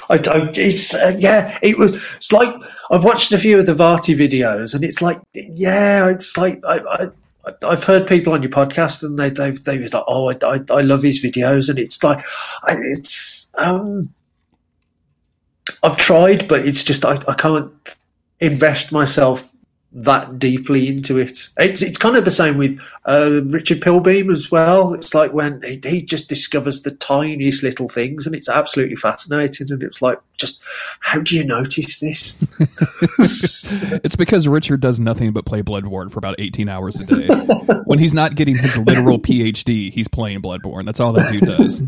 [0.08, 0.20] I,
[0.54, 1.94] it's uh, yeah, it was.
[2.16, 2.54] It's like
[2.90, 6.78] I've watched a few of the Vaati videos, and it's like yeah, it's like I,
[6.78, 7.08] I
[7.62, 10.80] I've heard people on your podcast and they they they like, oh, I, I, I
[10.82, 12.24] love his videos, and it's like,
[12.68, 14.12] it's um,
[15.83, 17.72] I've tried, but it's just I, I can't
[18.40, 19.46] invest myself
[19.92, 21.48] that deeply into it.
[21.59, 24.94] It's it's kind of the same with uh, Richard Pilbeam as well.
[24.94, 29.72] It's like when he, he, just discovers the tiniest little things, and it's absolutely fascinating.
[29.72, 30.62] And it's like, just
[31.00, 32.37] how do you notice this?
[34.04, 37.26] it's because Richard does nothing but play Bloodborne for about eighteen hours a day.
[37.85, 40.85] when he's not getting his literal PhD, he's playing Bloodborne.
[40.85, 41.83] That's all that dude does.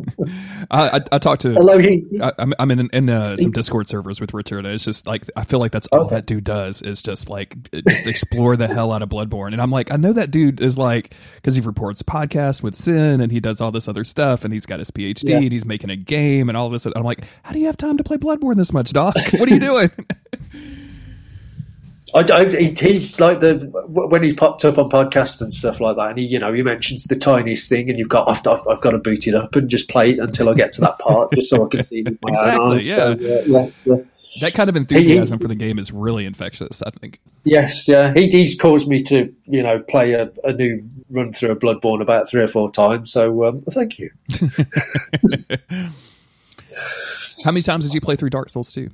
[0.70, 1.52] I, I, I talked to.
[1.52, 4.84] Hello, he, I, am I'm in in uh, some Discord servers with Richard, and it's
[4.84, 6.16] just like I feel like that's all okay.
[6.16, 7.56] that dude does is just like
[7.88, 10.78] just explore the hell out of Bloodborne, and I'm like I know that dude is
[10.78, 14.52] like because he reports podcasts with Sin, and he does all this other stuff, and
[14.52, 15.36] he's got his PhD, yeah.
[15.38, 16.86] and he's making a game, and all of this.
[16.86, 19.16] I'm like, how do you have time to play Bloodborne this much, Doc?
[19.32, 19.90] What are you doing?
[22.14, 23.54] I, I, he's like the
[23.86, 26.62] when he's popped up on podcasts and stuff like that, and he, you know, he
[26.62, 29.54] mentions the tiniest thing, and you've got I've, I've, I've got to boot it up
[29.54, 32.02] and just play it until I get to that part, just so I can see
[32.02, 32.88] with my exactly, own eyes.
[32.88, 32.96] Yeah.
[32.96, 33.96] So, yeah, yeah,
[34.40, 36.82] That kind of enthusiasm he, for the game is really infectious.
[36.82, 37.20] I think.
[37.44, 41.50] Yes, yeah, he, he's caused me to you know play a, a new run through
[41.50, 43.12] a Bloodborne about three or four times.
[43.12, 44.10] So um, thank you.
[47.44, 48.90] How many times did you play through Dark Souls two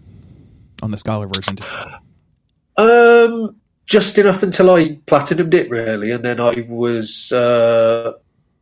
[0.83, 1.59] on the Scholar version?
[2.76, 8.12] Um, just enough until I platinumed it, really, and then I was, uh,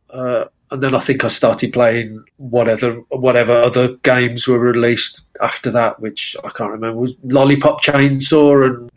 [0.09, 5.71] uh, and then I think I started playing whatever whatever other games were released after
[5.71, 6.99] that, which I can't remember.
[6.99, 8.89] Was Lollipop Chainsaw and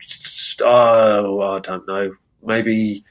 [0.63, 3.03] oh, I don't know, maybe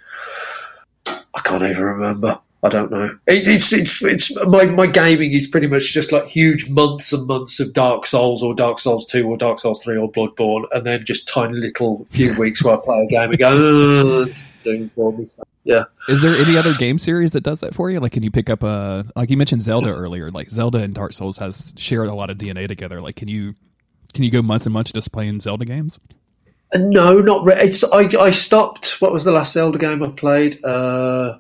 [1.07, 2.41] I can't even remember.
[2.63, 3.17] I don't know.
[3.27, 7.25] It, it's it's it's my my gaming is pretty much just like huge months and
[7.27, 10.85] months of Dark Souls or Dark Souls two or Dark Souls three or Bloodborne, and
[10.85, 14.51] then just tiny little few weeks where I play a game and go, oh, it's
[14.65, 15.29] doing for me.
[15.63, 15.85] Yeah.
[16.09, 18.01] Is there any other game series that does that for you?
[18.01, 20.31] Like, can you pick up a like you mentioned Zelda earlier?
[20.33, 23.01] Like Zelda and Dark Souls has shared a lot of DNA together.
[23.01, 23.55] Like, can you
[24.15, 26.01] can you go months and months just playing Zelda games?
[26.75, 27.61] No, not really.
[27.61, 29.01] It's I I stopped.
[29.01, 30.65] What was the last Zelda game I played?
[30.65, 31.39] Uh,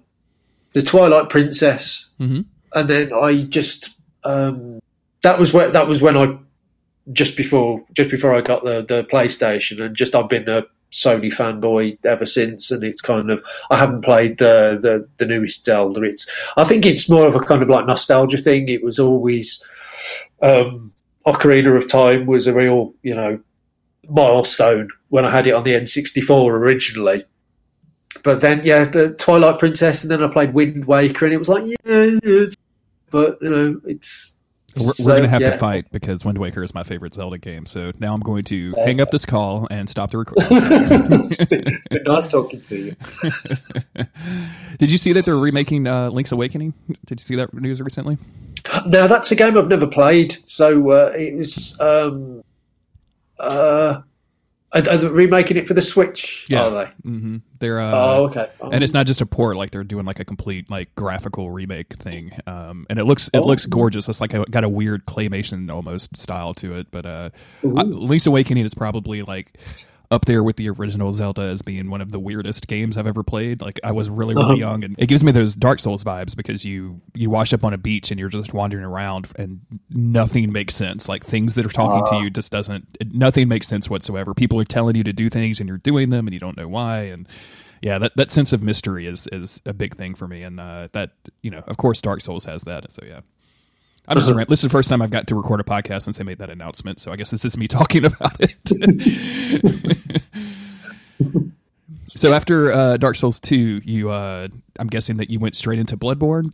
[0.72, 2.42] the Twilight Princess, mm-hmm.
[2.74, 4.80] and then I just um,
[5.22, 6.36] that was where that was when I
[7.12, 11.32] just before just before I got the the PlayStation, and just I've been a Sony
[11.32, 16.02] fanboy ever since, and it's kind of I haven't played the the, the newest Zelda.
[16.02, 16.26] It's
[16.56, 18.68] I think it's more of a kind of like nostalgia thing.
[18.68, 19.62] It was always
[20.42, 20.92] um,
[21.26, 23.40] Ocarina of Time was a real you know
[24.08, 27.24] milestone when I had it on the N64 originally.
[28.22, 31.48] But then, yeah, the Twilight Princess, and then I played Wind Waker, and it was
[31.48, 32.56] like, yeah, it's,
[33.10, 34.36] but you know, it's.
[34.76, 35.50] We're, we're going to have yeah.
[35.50, 37.66] to fight because Wind Waker is my favorite Zelda game.
[37.66, 40.46] So now I'm going to uh, hang up this call and stop the recording.
[40.50, 42.96] it's, been, it's been nice talking to you.
[44.78, 46.74] Did you see that they're remaking uh, Link's Awakening?
[47.06, 48.18] Did you see that news recently?
[48.86, 50.36] No, that's a game I've never played.
[50.46, 51.80] So uh, it was.
[51.80, 52.44] Um,
[53.38, 54.02] uh,
[54.72, 56.46] are, are they remaking it for the Switch?
[56.48, 57.08] Yeah, are they?
[57.08, 57.36] Mm-hmm.
[57.58, 58.70] They're uh, oh okay, oh.
[58.70, 61.94] and it's not just a port; like they're doing like a complete like graphical remake
[61.96, 62.32] thing.
[62.46, 63.46] Um, and it looks it oh.
[63.46, 64.08] looks gorgeous.
[64.08, 66.90] It's like a, got a weird claymation almost style to it.
[66.90, 67.30] But uh,
[67.62, 69.56] Link's Awakening is probably like
[70.10, 73.22] up there with the original Zelda as being one of the weirdest games I've ever
[73.22, 73.60] played.
[73.60, 74.54] Like I was really really uh-huh.
[74.54, 77.72] young, and it gives me those Dark Souls vibes because you you wash up on
[77.72, 81.08] a beach and you're just wandering around and nothing makes sense.
[81.08, 82.06] Like things that are talking uh.
[82.06, 82.24] to uh-huh.
[82.24, 84.34] you just doesn't nothing makes sense whatsoever.
[84.34, 86.68] People are telling you to do things and you're doing them and you don't know
[86.68, 87.28] why and
[87.80, 90.88] yeah, that, that sense of mystery is is a big thing for me, and uh,
[90.92, 92.90] that you know, of course, Dark Souls has that.
[92.92, 93.20] So yeah,
[94.08, 94.44] I'm just uh-huh.
[94.48, 96.50] this is the first time I've got to record a podcast since I made that
[96.50, 96.98] announcement.
[96.98, 98.56] So I guess this is me talking about it.
[102.08, 105.96] so after uh, Dark Souls two, you uh, I'm guessing that you went straight into
[105.96, 106.52] Bloodborne.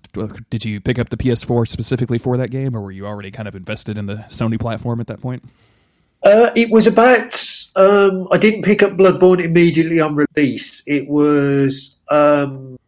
[0.51, 3.47] Did you pick up the PS4 specifically for that game, or were you already kind
[3.47, 5.45] of invested in the Sony platform at that point?
[6.23, 7.41] Uh, it was about.
[7.77, 10.83] Um, I didn't pick up Bloodborne immediately on release.
[10.87, 11.97] It was.
[12.11, 12.79] Um,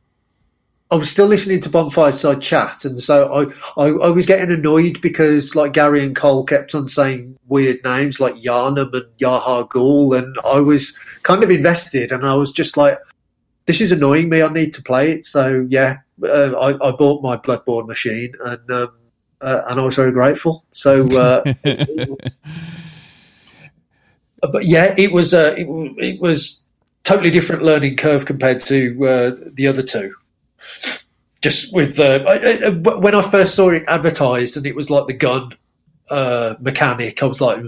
[0.97, 3.43] I was still listening to Bonfireside Chat, and so I,
[3.83, 8.19] I, I, was getting annoyed because like Gary and Cole kept on saying weird names
[8.19, 12.99] like Yharnam and Yahar'gul, and I was kind of invested, and I was just like,
[13.67, 14.41] "This is annoying me.
[14.41, 18.71] I need to play it." So yeah, uh, I, I, bought my Bloodborne machine, and
[18.71, 18.93] um,
[19.43, 20.65] uh, and I was very grateful.
[20.73, 21.53] So, uh,
[24.41, 25.67] but yeah, it was uh, it,
[25.99, 26.65] it was
[27.05, 30.15] totally different learning curve compared to uh, the other two
[31.43, 35.07] just with uh, I, I, when I first saw it advertised and it was like
[35.07, 35.55] the gun
[36.09, 37.59] uh, mechanic, I was like,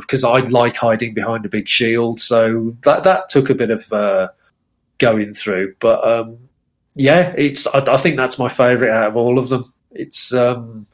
[0.00, 3.92] because I like hiding behind a big shield, so that that took a bit of
[3.92, 4.28] uh,
[4.98, 5.74] going through.
[5.78, 6.38] But um,
[6.94, 9.72] yeah, it's I, I, think that's my favourite out of all of them.
[9.92, 10.86] It's um,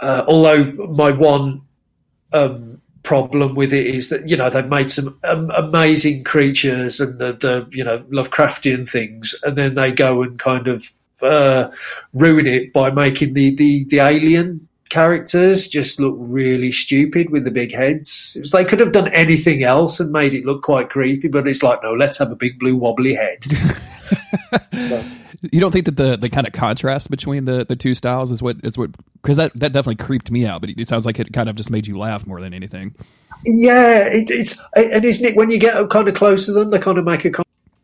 [0.00, 1.62] uh, although my one
[2.32, 2.80] um,
[3.10, 7.32] problem with it is that you know they've made some um, amazing creatures and the,
[7.32, 10.88] the you know Lovecraftian things, and then they go and kind of
[11.20, 11.68] uh,
[12.12, 17.50] ruin it by making the, the the alien characters just look really stupid with the
[17.50, 18.34] big heads.
[18.36, 21.48] It was they could have done anything else and made it look quite creepy, but
[21.48, 23.44] it's like no, let's have a big blue wobbly head.
[25.52, 28.42] you don't think that the, the kind of contrast between the, the two styles is
[28.42, 28.90] what is what
[29.22, 31.70] because that, that definitely creeped me out, but it sounds like it kind of just
[31.70, 32.94] made you laugh more than anything.
[33.44, 36.78] Yeah, it, it's and isn't it when you get kind of close to them, they
[36.78, 37.30] kind of make a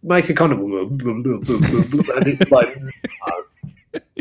[0.02, 2.76] make a kind of and it's like.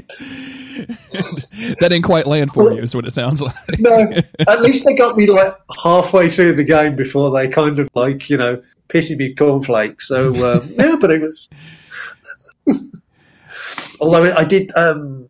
[1.80, 3.80] that didn't quite land for you, is what it sounds like.
[3.80, 4.10] no,
[4.48, 8.30] at least they got me like halfway through the game before they kind of like
[8.30, 10.08] you know pissy me cornflakes.
[10.08, 11.50] So um, yeah, but it was
[13.99, 15.30] Although I did um,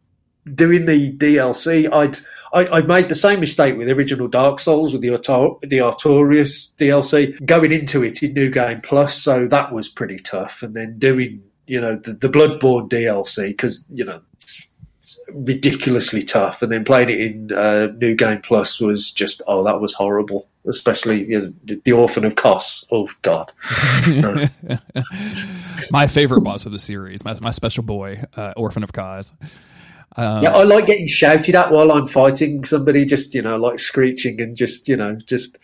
[0.54, 2.18] doing the DLC, I'd
[2.54, 6.74] I, I, made the same mistake with original Dark Souls with the Artor- the Artorias
[6.78, 10.64] DLC going into it in New Game Plus, so that was pretty tough.
[10.64, 14.22] And then doing you know the, the Bloodborne DLC because you know
[15.32, 19.80] ridiculously tough, and then playing it in uh, New Game Plus was just oh that
[19.80, 20.48] was horrible.
[20.68, 22.86] Especially you know, the Orphan of Kos.
[22.92, 23.52] Oh God!
[25.92, 29.32] my favorite boss of the series, my, my special boy, uh, Orphan of Kos.
[30.18, 33.06] Um, yeah, I like getting shouted at while I'm fighting somebody.
[33.06, 35.60] Just you know, like screeching and just you know, just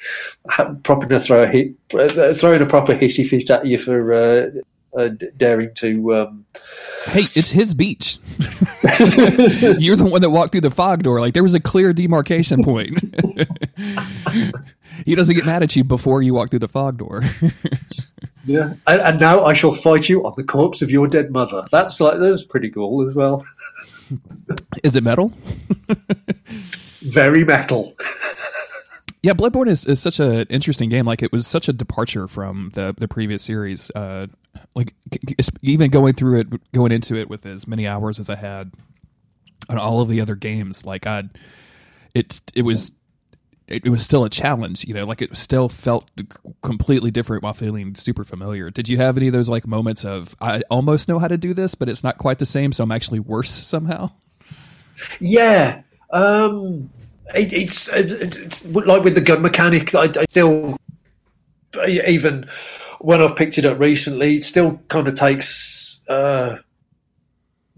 [0.84, 4.50] proper to throw a hit, uh, throwing a proper hissy fit at you for uh,
[4.96, 6.16] uh, daring to.
[6.16, 6.46] Um...
[7.06, 8.20] Hey, it's his beach.
[9.80, 11.20] You're the one that walked through the fog door.
[11.20, 13.00] Like there was a clear demarcation point.
[15.06, 17.24] he doesn't get mad at you before you walk through the fog door.
[18.46, 21.66] yeah, and, and, now I shall fight you on the corpse of your dead mother.
[21.72, 23.46] That's like that's pretty cool as well.
[24.84, 25.32] Is it metal?
[27.02, 27.96] Very metal.
[29.24, 31.06] Yeah, Bloodborne is, is such an interesting game.
[31.06, 33.92] Like it was such a departure from the the previous series.
[33.94, 34.28] Uh,
[34.76, 34.94] like
[35.62, 38.74] even going through it, going into it with as many hours as I had
[39.70, 41.24] on all of the other games, like I,
[42.14, 42.92] it it was
[43.68, 44.86] it, was still a challenge.
[44.86, 46.10] You know, like it still felt
[46.62, 48.70] completely different while feeling super familiar.
[48.70, 51.54] Did you have any of those like moments of I almost know how to do
[51.54, 54.12] this, but it's not quite the same, so I'm actually worse somehow?
[55.20, 55.82] Yeah.
[56.12, 56.90] Um
[57.34, 59.96] it, it's, it's, like with the gun mechanic.
[59.96, 60.78] I, I, still,
[61.88, 62.50] even
[63.04, 66.58] when I've picked it up recently, it still kind of takes uh,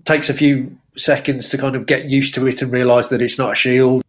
[0.06, 3.38] takes a few seconds to kind of get used to it and realise that it's
[3.38, 4.04] not a shield.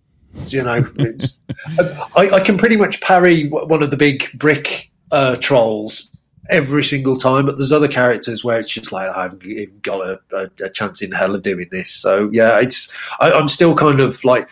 [0.48, 0.92] You know,
[2.16, 6.10] I, I, can pretty much parry one of the big brick uh, trolls
[6.50, 7.46] every single time.
[7.46, 10.70] But there's other characters where it's just like I haven't even got a, a, a
[10.70, 11.92] chance in hell of doing this.
[11.92, 14.48] So yeah, it's I, I'm still kind of like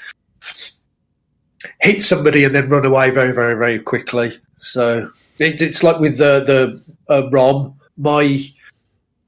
[1.80, 4.38] hit somebody and then run away very, very, very quickly.
[4.62, 8.48] So it, it's like with the the uh, ROM, my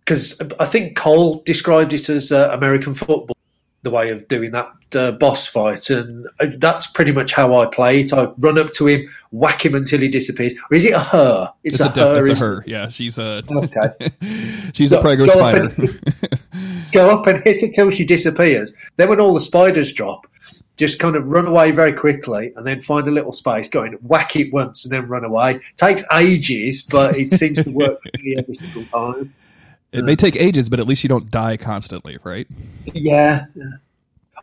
[0.04, 3.36] because I think Cole described it as uh, American football,
[3.82, 7.66] the way of doing that uh, boss fight, and uh, that's pretty much how I
[7.66, 8.12] play it.
[8.12, 10.56] I run up to him, whack him until he disappears.
[10.70, 11.52] Or is it a her?
[11.64, 12.20] It's, it's a, a, her.
[12.20, 12.64] Def- it's a her.
[12.66, 14.12] Yeah, she's a okay.
[14.74, 15.64] she's go, a prego spider.
[15.64, 16.40] Up and,
[16.92, 18.74] go up and hit it till she disappears.
[18.96, 20.26] Then when all the spiders drop,
[20.76, 23.92] just kind of run away very quickly and then find a little space, go in,
[23.94, 25.60] whack it once, and then run away.
[25.76, 29.34] Takes ages, but it seems to work for me every single time.
[29.92, 32.48] It uh, may take ages, but at least you don't die constantly, right?
[32.92, 33.46] Yeah.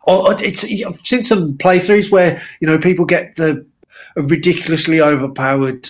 [0.04, 3.64] Or it's I've seen some playthroughs where you know people get the
[4.16, 5.88] ridiculously overpowered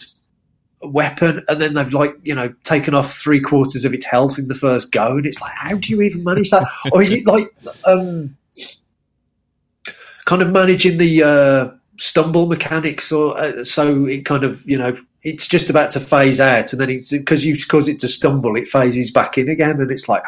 [0.82, 4.48] weapon and then they've like you know taken off three quarters of its health in
[4.48, 7.24] the first go and it's like how do you even manage that or is it
[7.24, 7.46] like
[7.84, 8.36] um
[10.24, 14.96] kind of managing the uh, stumble mechanics, or uh, so it kind of you know
[15.22, 18.56] it's just about to phase out, and then it's because you cause it to stumble,
[18.56, 20.22] it phases back in again, and it's like,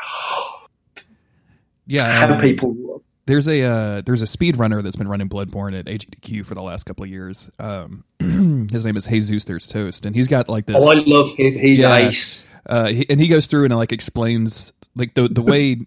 [1.87, 3.03] yeah, how do um, people?
[3.27, 6.63] There's a uh, there's a speed runner that's been running Bloodborne at AGDQ for the
[6.63, 7.51] last couple of years.
[7.59, 9.45] Um, his name is Jesus.
[9.45, 10.77] There's Toast, and he's got like this.
[10.79, 11.59] Oh, I love him.
[11.59, 12.43] He's yeah, ace.
[12.67, 15.87] Uh, he, and he goes through and like explains like the the way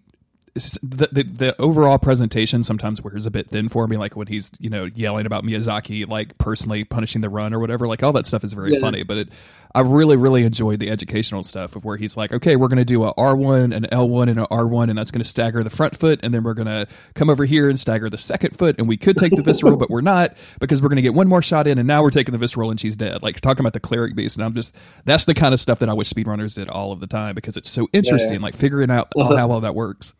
[0.58, 4.52] the, the, the overall presentation sometimes wears a bit thin for me like when he's
[4.60, 8.26] you know yelling about miyazaki like personally punishing the run or whatever like all that
[8.26, 8.80] stuff is very yeah.
[8.80, 9.30] funny but it,
[9.76, 12.86] i really really enjoyed the educational stuff of where he's like okay we're going to
[12.86, 15.98] do a r1 an l1 and an r1 and that's going to stagger the front
[15.98, 18.88] foot and then we're going to come over here and stagger the second foot and
[18.88, 21.42] we could take the visceral but we're not because we're going to get one more
[21.42, 23.80] shot in and now we're taking the visceral and she's dead like talking about the
[23.80, 24.74] cleric beast and i'm just
[25.06, 27.58] that's the kind of stuff that i wish speedrunners did all of the time because
[27.58, 28.42] it's so interesting yeah.
[28.42, 30.14] like figuring out how all that works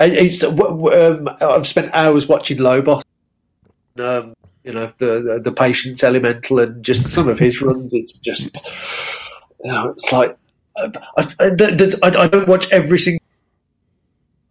[0.00, 3.02] it's, um, I've spent hours watching Lobos.
[3.98, 7.92] Um, you know the, the, the patience elemental and just some of his runs.
[7.92, 8.64] It's just
[9.64, 10.36] you know it's like
[10.76, 13.21] I, I, I, I don't watch every single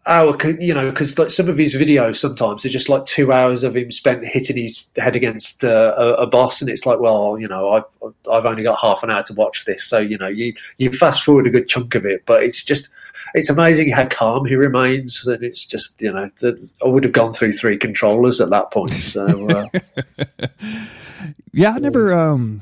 [0.06, 3.64] hour, you know, because like some of his videos sometimes are just like two hours
[3.64, 7.38] of him spent hitting his head against uh, a, a, boss, and it's like, well,
[7.40, 10.28] you know, I've I've only got half an hour to watch this, so you know,
[10.28, 12.90] you you fast forward a good chunk of it, but it's just
[13.34, 15.26] it's amazing how calm he remains.
[15.26, 18.72] And it's just, you know, the, I would have gone through three controllers at that
[18.72, 18.92] point.
[18.92, 19.80] So, uh,
[21.54, 22.14] yeah, I never.
[22.14, 22.62] Um,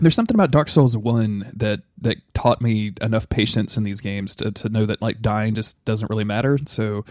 [0.00, 4.34] there's something about Dark Souls One that that taught me enough patience in these games
[4.36, 6.58] to to know that like dying just doesn't really matter.
[6.66, 7.04] So.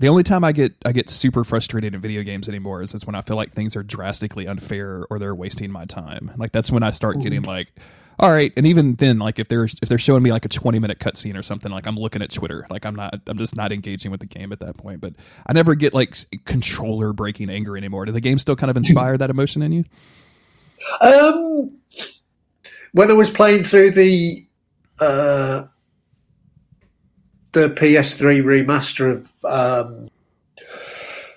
[0.00, 3.04] The only time I get I get super frustrated in video games anymore is, is
[3.04, 6.30] when I feel like things are drastically unfair or they're wasting my time.
[6.36, 7.72] Like that's when I start getting like,
[8.20, 10.78] all right and even then like if they're if they're showing me like a 20
[10.78, 13.72] minute cutscene or something like i'm looking at twitter like i'm not i'm just not
[13.72, 15.14] engaging with the game at that point but
[15.46, 19.16] i never get like controller breaking anger anymore do the game still kind of inspire
[19.16, 19.84] that emotion in you
[21.00, 21.70] um
[22.92, 24.44] when i was playing through the
[25.00, 25.64] uh
[27.52, 30.08] the ps3 remaster of um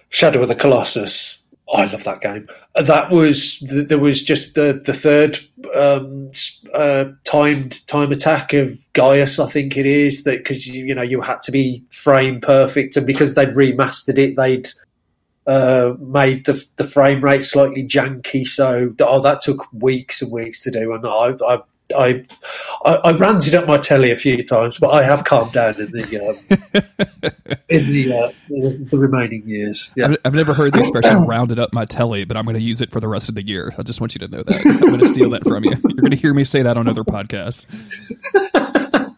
[0.10, 1.42] shadow of the colossus
[1.74, 2.48] I love that game.
[2.76, 5.40] That was there was just the the third
[5.76, 6.30] um,
[6.74, 11.02] uh, timed time attack of Gaius, I think it is that because you, you know
[11.02, 14.70] you had to be frame perfect, and because they'd remastered it, they'd
[15.48, 18.48] uh, made the the frame rate slightly janky.
[18.48, 21.62] So oh, that took weeks and weeks to do, and I, I
[21.96, 22.26] I,
[22.86, 25.92] I, I ranted at my telly a few times, but I have calmed down in
[25.92, 26.38] the um,
[27.70, 29.90] in the, uh, the, the remaining years.
[29.96, 30.10] Yeah.
[30.10, 32.82] I've, I've never heard the expression "rounded up my telly," but I'm going to use
[32.82, 33.74] it for the rest of the year.
[33.78, 35.72] I just want you to know that I'm going to steal that from you.
[35.72, 37.66] You're going to hear me say that on other podcasts.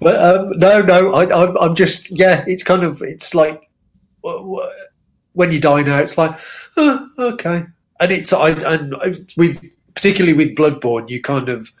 [0.00, 2.44] but um, no, no, I, I'm just yeah.
[2.46, 3.65] It's kind of it's like
[4.22, 6.38] when you die now, it's like
[6.76, 7.64] oh, okay,
[8.00, 8.94] and it's I and
[9.36, 9.64] with
[9.94, 11.72] particularly with Bloodborne, you kind of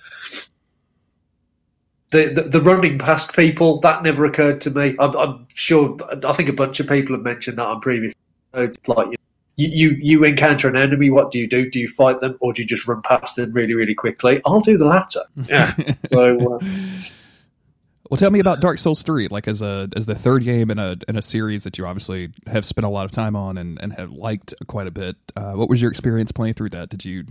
[2.10, 4.94] the, the, the running past people that never occurred to me.
[4.98, 5.98] I'm, I'm, sure.
[6.24, 8.14] I think a bunch of people have mentioned that on previous.
[8.54, 9.08] It's like
[9.56, 11.10] you, you you encounter an enemy.
[11.10, 11.70] What do you do?
[11.70, 14.40] Do you fight them, or do you just run past them really really quickly?
[14.46, 15.20] I'll do the latter.
[15.48, 15.72] Yeah.
[16.10, 16.54] so.
[16.54, 16.64] Uh,
[18.10, 20.78] well, tell me about Dark Souls three, like as a as the third game in
[20.78, 23.80] a in a series that you obviously have spent a lot of time on and,
[23.80, 25.16] and have liked quite a bit.
[25.34, 26.88] Uh, what was your experience playing through that?
[26.88, 27.24] Did you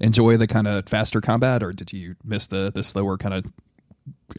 [0.00, 3.52] enjoy the kind of faster combat, or did you miss the the slower kind of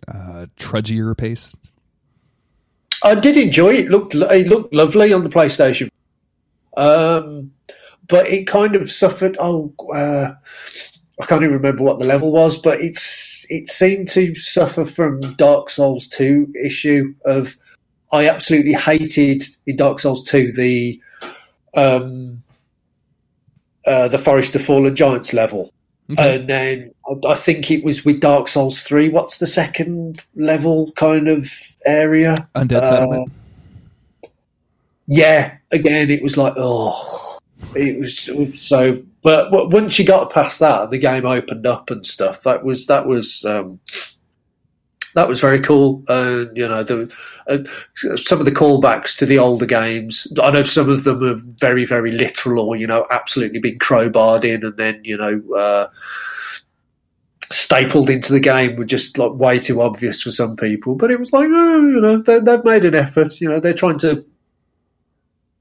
[0.07, 1.55] uh, trudgier pace?
[3.03, 3.89] I did enjoy it.
[3.89, 5.89] Looked it looked lovely on the PlayStation,
[6.77, 7.51] um,
[8.07, 9.37] but it kind of suffered.
[9.39, 10.33] Oh, uh,
[11.21, 15.19] I can't even remember what the level was, but it's it seemed to suffer from
[15.35, 17.57] Dark Souls 2 issue of
[18.11, 21.01] I absolutely hated in Dark Souls 2 the
[21.75, 22.41] um,
[23.85, 25.71] uh, the Forest of Fallen Giants level.
[26.11, 26.35] Okay.
[26.35, 26.93] And then
[27.27, 29.09] I think it was with Dark Souls 3.
[29.09, 31.51] What's the second level kind of
[31.85, 32.47] area?
[32.55, 33.31] Undead uh, Settlement.
[35.05, 37.39] Yeah, again, it was like, oh,
[37.75, 38.29] it was
[38.59, 42.43] so but once you got past that, the game opened up and stuff.
[42.43, 43.79] That was that was um,
[45.15, 46.03] that was very cool.
[46.07, 47.11] And you know, the,
[47.47, 47.57] uh,
[48.15, 50.27] some of the callbacks to the older games.
[50.41, 54.45] I know some of them are very very literal, or you know, absolutely being crowbarred
[54.45, 55.41] in, and then you know.
[55.55, 55.87] Uh,
[57.51, 61.19] stapled into the game were just like way too obvious for some people but it
[61.19, 64.23] was like oh you know they, they've made an effort you know they're trying to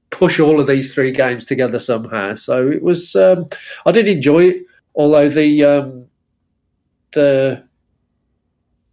[0.09, 2.35] push all of these three games together somehow.
[2.35, 3.15] So it was.
[3.15, 3.47] Um,
[3.85, 6.05] I did enjoy it, although the um,
[7.11, 7.63] the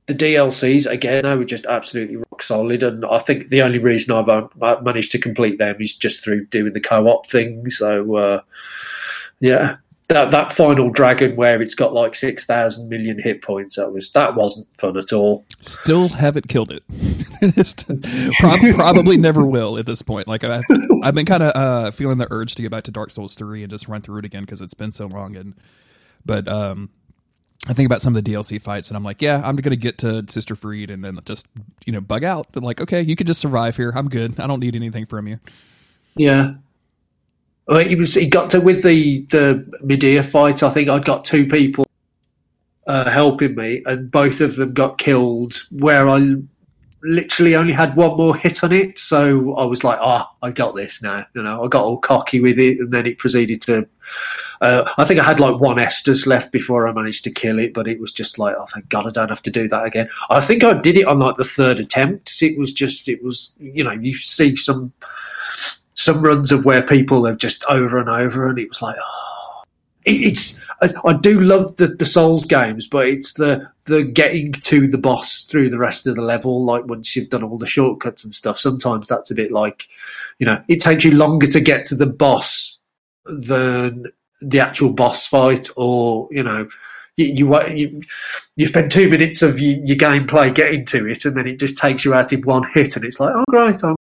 [0.07, 4.15] the DLCs again, they were just absolutely rock solid, and I think the only reason
[4.15, 7.71] I've uh, managed to complete them is just through doing the co-op thing.
[7.71, 8.41] So uh,
[9.41, 9.77] yeah,
[10.09, 13.77] that that final dragon where it's got like six thousand million hit points.
[13.77, 15.45] That was that wasn't fun at all.
[15.61, 16.85] Still haven't killed it.
[18.39, 20.29] probably, probably never will at this point.
[20.29, 20.65] Like I've,
[21.03, 23.63] I've been kind of uh, feeling the urge to get back to Dark Souls three
[23.63, 25.35] and just run through it again because it's been so long.
[25.35, 25.55] And
[26.25, 26.91] but um,
[27.67, 29.99] I think about some of the DLC fights and I'm like, yeah, I'm gonna get
[29.99, 31.49] to Sister Friede and then just
[31.85, 32.47] you know bug out.
[32.53, 33.93] But like, okay, you could just survive here.
[33.95, 34.39] I'm good.
[34.39, 35.41] I don't need anything from you.
[36.15, 36.55] Yeah,
[37.69, 40.63] he was he got to with the the Midir fight.
[40.63, 41.85] I think I got two people
[42.87, 45.63] uh, helping me, and both of them got killed.
[45.71, 46.37] Where I
[47.03, 50.53] literally only had one more hit on it, so I was like, "Ah, oh, I
[50.53, 53.63] got this now." You know, I got all cocky with it, and then it proceeded
[53.63, 53.89] to.
[54.61, 57.75] Uh, I think I had like one Estus left before I managed to kill it,
[57.75, 60.09] but it was just like, oh, thank God I don't have to do that again.
[60.31, 62.43] I think I did it on like the third attempt.
[62.43, 64.95] It was just, it was, you know, you see some
[66.07, 69.63] some runs of where people have just over and over, and it was like, oh,
[70.05, 70.61] it, it's.
[70.81, 74.99] I, I, do love the, the Souls games, but it's the the getting to the
[74.99, 76.65] boss through the rest of the level.
[76.65, 79.89] Like once you've done all the shortcuts and stuff, sometimes that's a bit like,
[80.39, 82.79] you know, it takes you longer to get to the boss
[83.25, 84.07] than
[84.41, 86.69] the actual boss fight, or you know,
[87.17, 88.03] you you,
[88.55, 91.79] you spend two minutes of your, your, gameplay getting to it, and then it just
[91.79, 93.96] takes you out in one hit, and it's like, oh great, I'm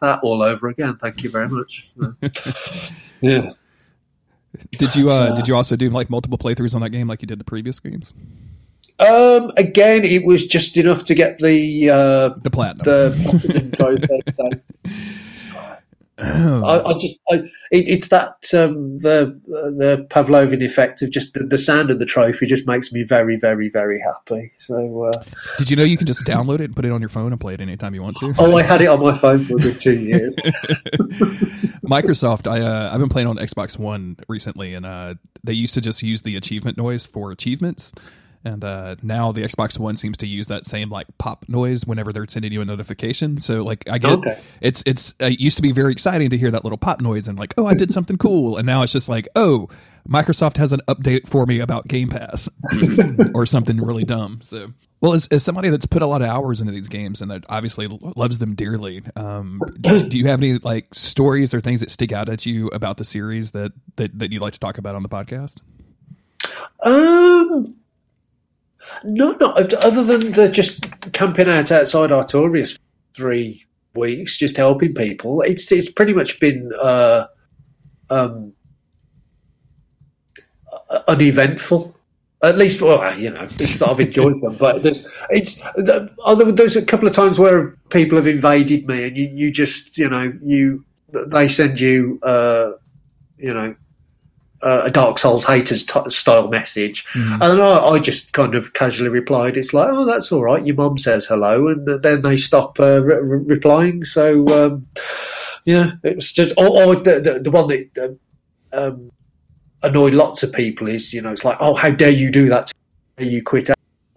[0.00, 0.96] that all over again.
[0.96, 1.90] Thank you very much.
[3.20, 3.52] yeah.
[4.72, 7.22] Did you uh, uh, did you also do like multiple playthroughs on that game like
[7.22, 8.14] you did the previous games?
[8.98, 12.84] Um, again, it was just enough to get the uh, the platinum.
[12.84, 14.62] The platinum
[16.22, 17.34] I, I, just, I,
[17.70, 22.06] it, it's that um, the the Pavlovian effect of just the, the, sound of the
[22.06, 24.52] trophy just makes me very, very, very happy.
[24.58, 25.24] So, uh,
[25.58, 27.40] did you know you can just download it and put it on your phone and
[27.40, 28.34] play it anytime you want to?
[28.38, 30.36] Oh, I had it on my phone for a good two years.
[31.84, 35.80] Microsoft, I uh, I've been playing on Xbox One recently, and uh, they used to
[35.80, 37.92] just use the achievement noise for achievements
[38.44, 42.12] and uh, now the Xbox One seems to use that same like pop noise whenever
[42.12, 43.38] they're sending you a notification.
[43.38, 44.40] So like I get okay.
[44.60, 47.28] it's it's uh, it used to be very exciting to hear that little pop noise
[47.28, 49.68] and like oh I did something cool, and now it's just like oh
[50.08, 52.48] Microsoft has an update for me about Game Pass
[53.34, 54.40] or something really dumb.
[54.42, 57.30] So well, as, as somebody that's put a lot of hours into these games and
[57.30, 61.90] that obviously loves them dearly, um, do you have any like stories or things that
[61.90, 64.94] stick out at you about the series that that, that you'd like to talk about
[64.94, 65.62] on the podcast?
[66.82, 67.76] Um,
[69.04, 72.80] no, not other than just camping out outside Artorias for
[73.14, 73.64] three
[73.94, 75.42] weeks, just helping people.
[75.42, 77.26] It's it's pretty much been uh,
[78.08, 78.52] um,
[81.08, 81.96] uneventful.
[82.42, 83.46] At least, well, you know,
[83.86, 88.86] I've enjoyed them, but there's it's there's a couple of times where people have invaded
[88.86, 92.72] me, and you, you just you know you they send you uh,
[93.36, 93.74] you know
[94.62, 97.32] uh, a Dark Souls haters t- style message, mm.
[97.34, 100.64] and I, I, just kind of casually replied, "It's like, oh, that's all right.
[100.64, 104.04] Your mum says hello," and then they stop uh, re- re- replying.
[104.04, 104.86] So, um,
[105.64, 106.54] yeah, it was just.
[106.58, 108.18] Oh, oh the, the, the, one that
[108.72, 109.10] um,
[109.82, 112.72] annoyed lots of people is, you know, it's like, "Oh, how dare you do that?
[113.18, 113.70] You quit."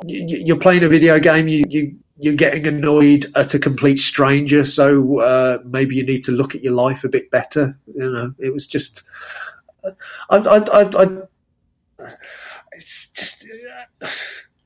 [0.06, 1.48] You're playing a video game.
[1.48, 4.66] You you you're getting annoyed at a complete stranger.
[4.66, 7.78] So uh, maybe you need to look at your life a bit better.
[7.94, 9.04] You know, it was just
[10.30, 12.08] I, I, I, I
[12.74, 13.46] it's just.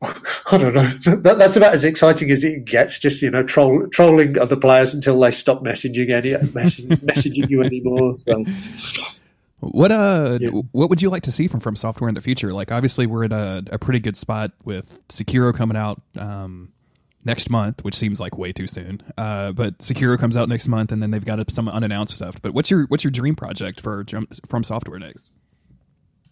[0.02, 0.88] I don't know.
[1.22, 3.00] That, that's about as exciting as it gets.
[3.00, 8.18] Just you know, troll, trolling other players until they stop messaging any messaging you anymore.
[8.20, 8.46] So.
[9.60, 10.50] What uh, yeah.
[10.50, 12.54] what would you like to see from From Software in the future?
[12.54, 16.72] Like, obviously, we're at a, a pretty good spot with Sekiro coming out um,
[17.28, 19.04] next month, which seems like way too soon.
[19.18, 22.42] Uh, but Sekiro comes out next month, and then they've got some unannounced stuff.
[22.42, 24.04] But what's your what's your dream project for
[24.48, 25.30] From Software next?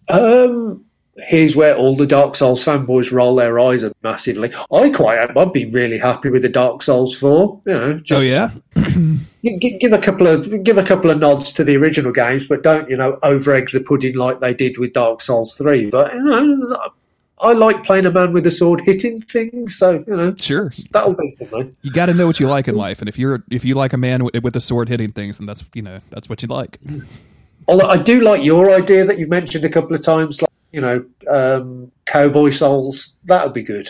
[0.08, 0.86] Um,
[1.18, 4.54] here's where all the Dark Souls fanboys roll their eyes at massively.
[4.72, 7.62] I quite, I'd be really happy with the Dark Souls four.
[7.66, 8.50] You know, just, oh yeah.
[9.80, 12.90] give a couple of give a couple of nods to the original games, but don't
[12.90, 15.90] you know over egg the pudding like they did with Dark Souls three.
[15.90, 16.92] But you know,
[17.40, 20.36] I like playing a man with a sword hitting things, so you know.
[20.36, 21.74] Sure, that'll be me.
[21.82, 23.94] You got to know what you like in life, and if you're if you like
[23.94, 26.48] a man with, with a sword hitting things, then that's you know that's what you
[26.48, 26.80] like.
[27.68, 30.82] Although I do like your idea that you've mentioned a couple of times, like you
[30.82, 33.16] know, um, cowboy souls.
[33.26, 33.90] That would be good.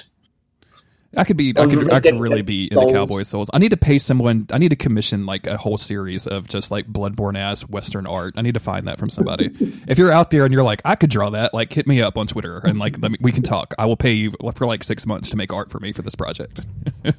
[1.17, 1.53] I could be.
[1.55, 1.91] I could.
[1.91, 3.49] I could really be in the Cowboy Souls.
[3.53, 4.47] I need to pay someone.
[4.51, 8.33] I need to commission like a whole series of just like Bloodborne ass Western art.
[8.37, 9.49] I need to find that from somebody.
[9.87, 12.17] if you're out there and you're like, I could draw that, like, hit me up
[12.17, 13.73] on Twitter and like me, we can talk.
[13.77, 16.15] I will pay you for like six months to make art for me for this
[16.15, 16.61] project.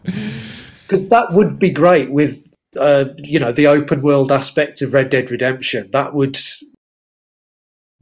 [0.87, 5.11] Because that would be great with, uh, you know, the open world aspect of Red
[5.11, 5.91] Dead Redemption.
[5.91, 6.39] That would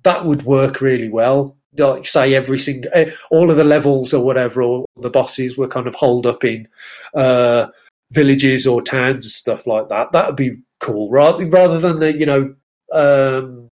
[0.03, 4.25] that would work really well like say every single eh, all of the levels or
[4.25, 6.69] whatever or the bosses were kind of holed up in
[7.15, 7.67] uh,
[8.11, 10.13] villages or towns and stuff like that.
[10.13, 11.11] That would be cool.
[11.11, 12.55] Rather rather than the you know
[12.93, 13.69] um,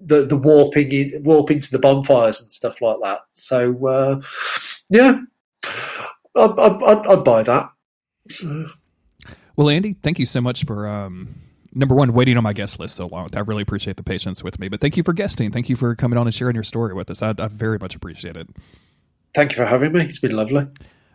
[0.00, 3.20] the the warping in, warping to the bonfires and stuff like that.
[3.34, 4.20] So uh,
[4.88, 5.20] yeah.
[6.34, 7.70] I'd, I'd, I'd, buy that.
[9.56, 11.34] Well andy thank you so much for um
[11.78, 13.28] number one, waiting on my guest list so long.
[13.34, 14.68] I really appreciate the patience with me.
[14.68, 15.52] But thank you for guesting.
[15.52, 17.22] Thank you for coming on and sharing your story with us.
[17.22, 18.48] I, I very much appreciate it.
[19.34, 20.04] Thank you for having me.
[20.04, 20.66] It's been lovely.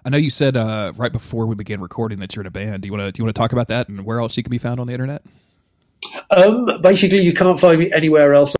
[0.05, 2.83] I know you said uh, right before we began recording that you're in a band.
[2.83, 4.43] Do you want to do you want to talk about that and where else you
[4.43, 5.23] can be found on the internet?
[6.29, 8.55] Um, basically, you can't find me anywhere else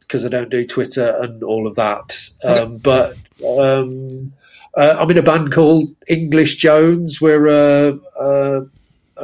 [0.00, 2.16] because I don't do Twitter and all of that.
[2.44, 2.60] Okay.
[2.60, 3.16] Um, but
[3.46, 4.32] um,
[4.76, 7.20] uh, I'm in a band called English Jones.
[7.20, 8.66] We're a, a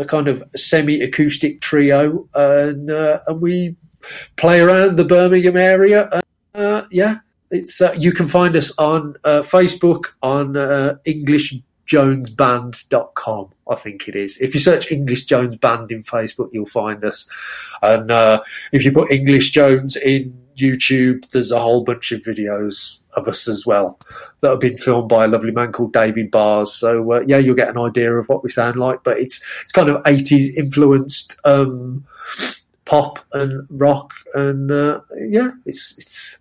[0.01, 3.77] a kind of semi-acoustic trio, and uh, and we
[4.37, 6.23] play around the Birmingham area.
[6.55, 7.19] Uh, yeah,
[7.51, 13.49] it's uh, you can find us on uh, Facebook on uh, EnglishJonesBand.com.
[13.71, 14.37] I think it is.
[14.39, 17.29] If you search English Jones Band in Facebook, you'll find us.
[17.83, 18.41] And uh,
[18.73, 23.49] if you put English Jones in YouTube, there's a whole bunch of videos of us
[23.49, 23.99] as well
[24.41, 26.73] that have been filmed by a lovely man called David Bars.
[26.73, 29.03] So uh, yeah, you'll get an idea of what we sound like.
[29.03, 32.05] But it's it's kind of 80s influenced um,
[32.85, 36.39] pop and rock, and uh, yeah, it's it's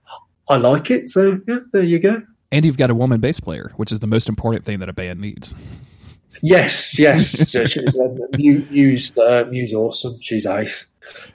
[0.47, 1.09] I like it.
[1.09, 2.21] So yeah, there you go.
[2.51, 4.93] And you've got a woman bass player, which is the most important thing that a
[4.93, 5.53] band needs.
[6.41, 7.29] Yes, yes.
[7.51, 10.19] so she's, uh, Muse, uh, Muse, awesome.
[10.21, 10.87] She's ace.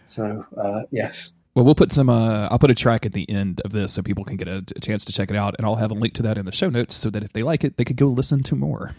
[0.07, 1.31] So uh, yes.
[1.55, 2.09] Well, we'll put some.
[2.11, 4.65] Uh, I'll put a track at the end of this so people can get a,
[4.75, 6.53] a, chance to check it out, and I'll have a link to that in the
[6.53, 8.97] show notes so that if they like it, they could go listen to more.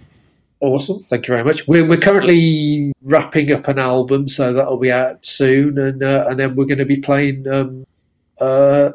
[0.62, 1.68] Awesome, thank you very much.
[1.68, 6.39] We're we're currently wrapping up an album, so that'll be out soon, and uh, and
[6.39, 7.45] then we're going to be playing.
[7.45, 7.86] Um,
[8.39, 8.91] uh,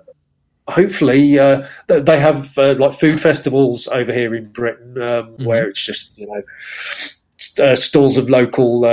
[0.66, 5.44] hopefully, uh, they have uh, like food festivals over here in Britain, um, mm-hmm.
[5.44, 8.86] where it's just you know uh, stalls of local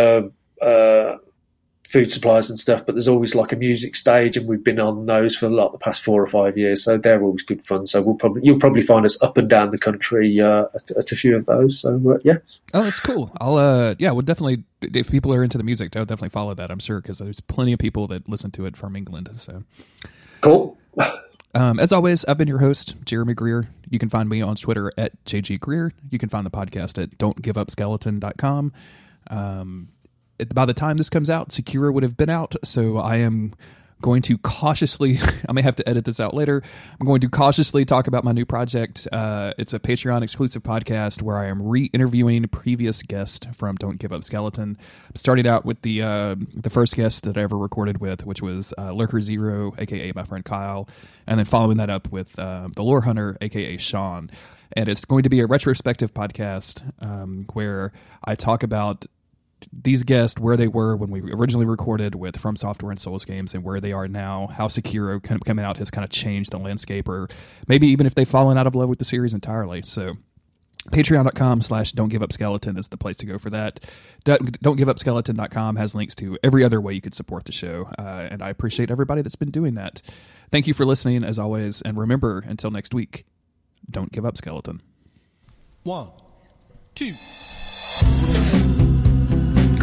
[1.87, 5.05] food supplies and stuff, but there's always like a music stage, and we've been on
[5.05, 7.87] those for like the past four or five years, so they're always good fun.
[7.87, 11.11] So we'll probably you'll probably find us up and down the country uh, at, at,
[11.11, 11.79] a few of those.
[11.79, 12.39] So uh, yeah.
[12.73, 13.31] Oh, that's cool.
[13.39, 16.69] I'll uh yeah, we'll definitely if people are into the music, I'll definitely follow that.
[16.69, 19.29] I'm sure because there's plenty of people that listen to it from England.
[19.35, 19.63] So
[20.41, 20.77] cool.
[21.55, 23.63] Um, as always, I've been your host, Jeremy Greer.
[23.89, 25.93] You can find me on Twitter at JG Greer.
[26.11, 28.73] You can find the podcast at don'tgiveupskeleton.com.
[29.29, 29.89] Um,
[30.53, 33.53] by the time this comes out, Sekiro would have been out, so I am
[34.01, 35.19] going to cautiously
[35.49, 36.61] i may have to edit this out later.
[36.99, 39.07] I'm going to cautiously talk about my new project.
[39.11, 44.11] Uh, it's a patreon exclusive podcast where i am re-interviewing previous guest from don't give
[44.13, 44.77] up skeleton.
[45.09, 48.41] I'm starting out with the uh, the first guest that i ever recorded with which
[48.41, 50.87] was uh, lurker zero aka my friend kyle
[51.25, 54.29] and then following that up with uh, the lore hunter aka sean.
[54.73, 57.91] And it's going to be a retrospective podcast um, where
[58.23, 59.05] i talk about
[59.71, 63.53] these guests where they were when we originally recorded with From Software and Souls games
[63.53, 67.07] and where they are now, how Sekiro coming out has kind of changed the landscape,
[67.07, 67.27] or
[67.67, 69.81] maybe even if they've fallen out of love with the series entirely.
[69.85, 70.17] So
[70.91, 73.79] patreon.com slash don't give up skeleton is the place to go for that.
[74.23, 77.89] Don't give up skeleton.com has links to every other way you could support the show
[77.97, 80.01] uh, and i appreciate everybody that's been doing that.
[80.51, 83.25] Thank you for listening as always and remember until next week
[83.89, 84.81] don't give up skeleton.
[85.83, 86.09] One
[86.95, 87.13] two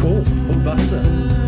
[0.05, 0.21] Cool.
[0.45, 1.44] Bombassa.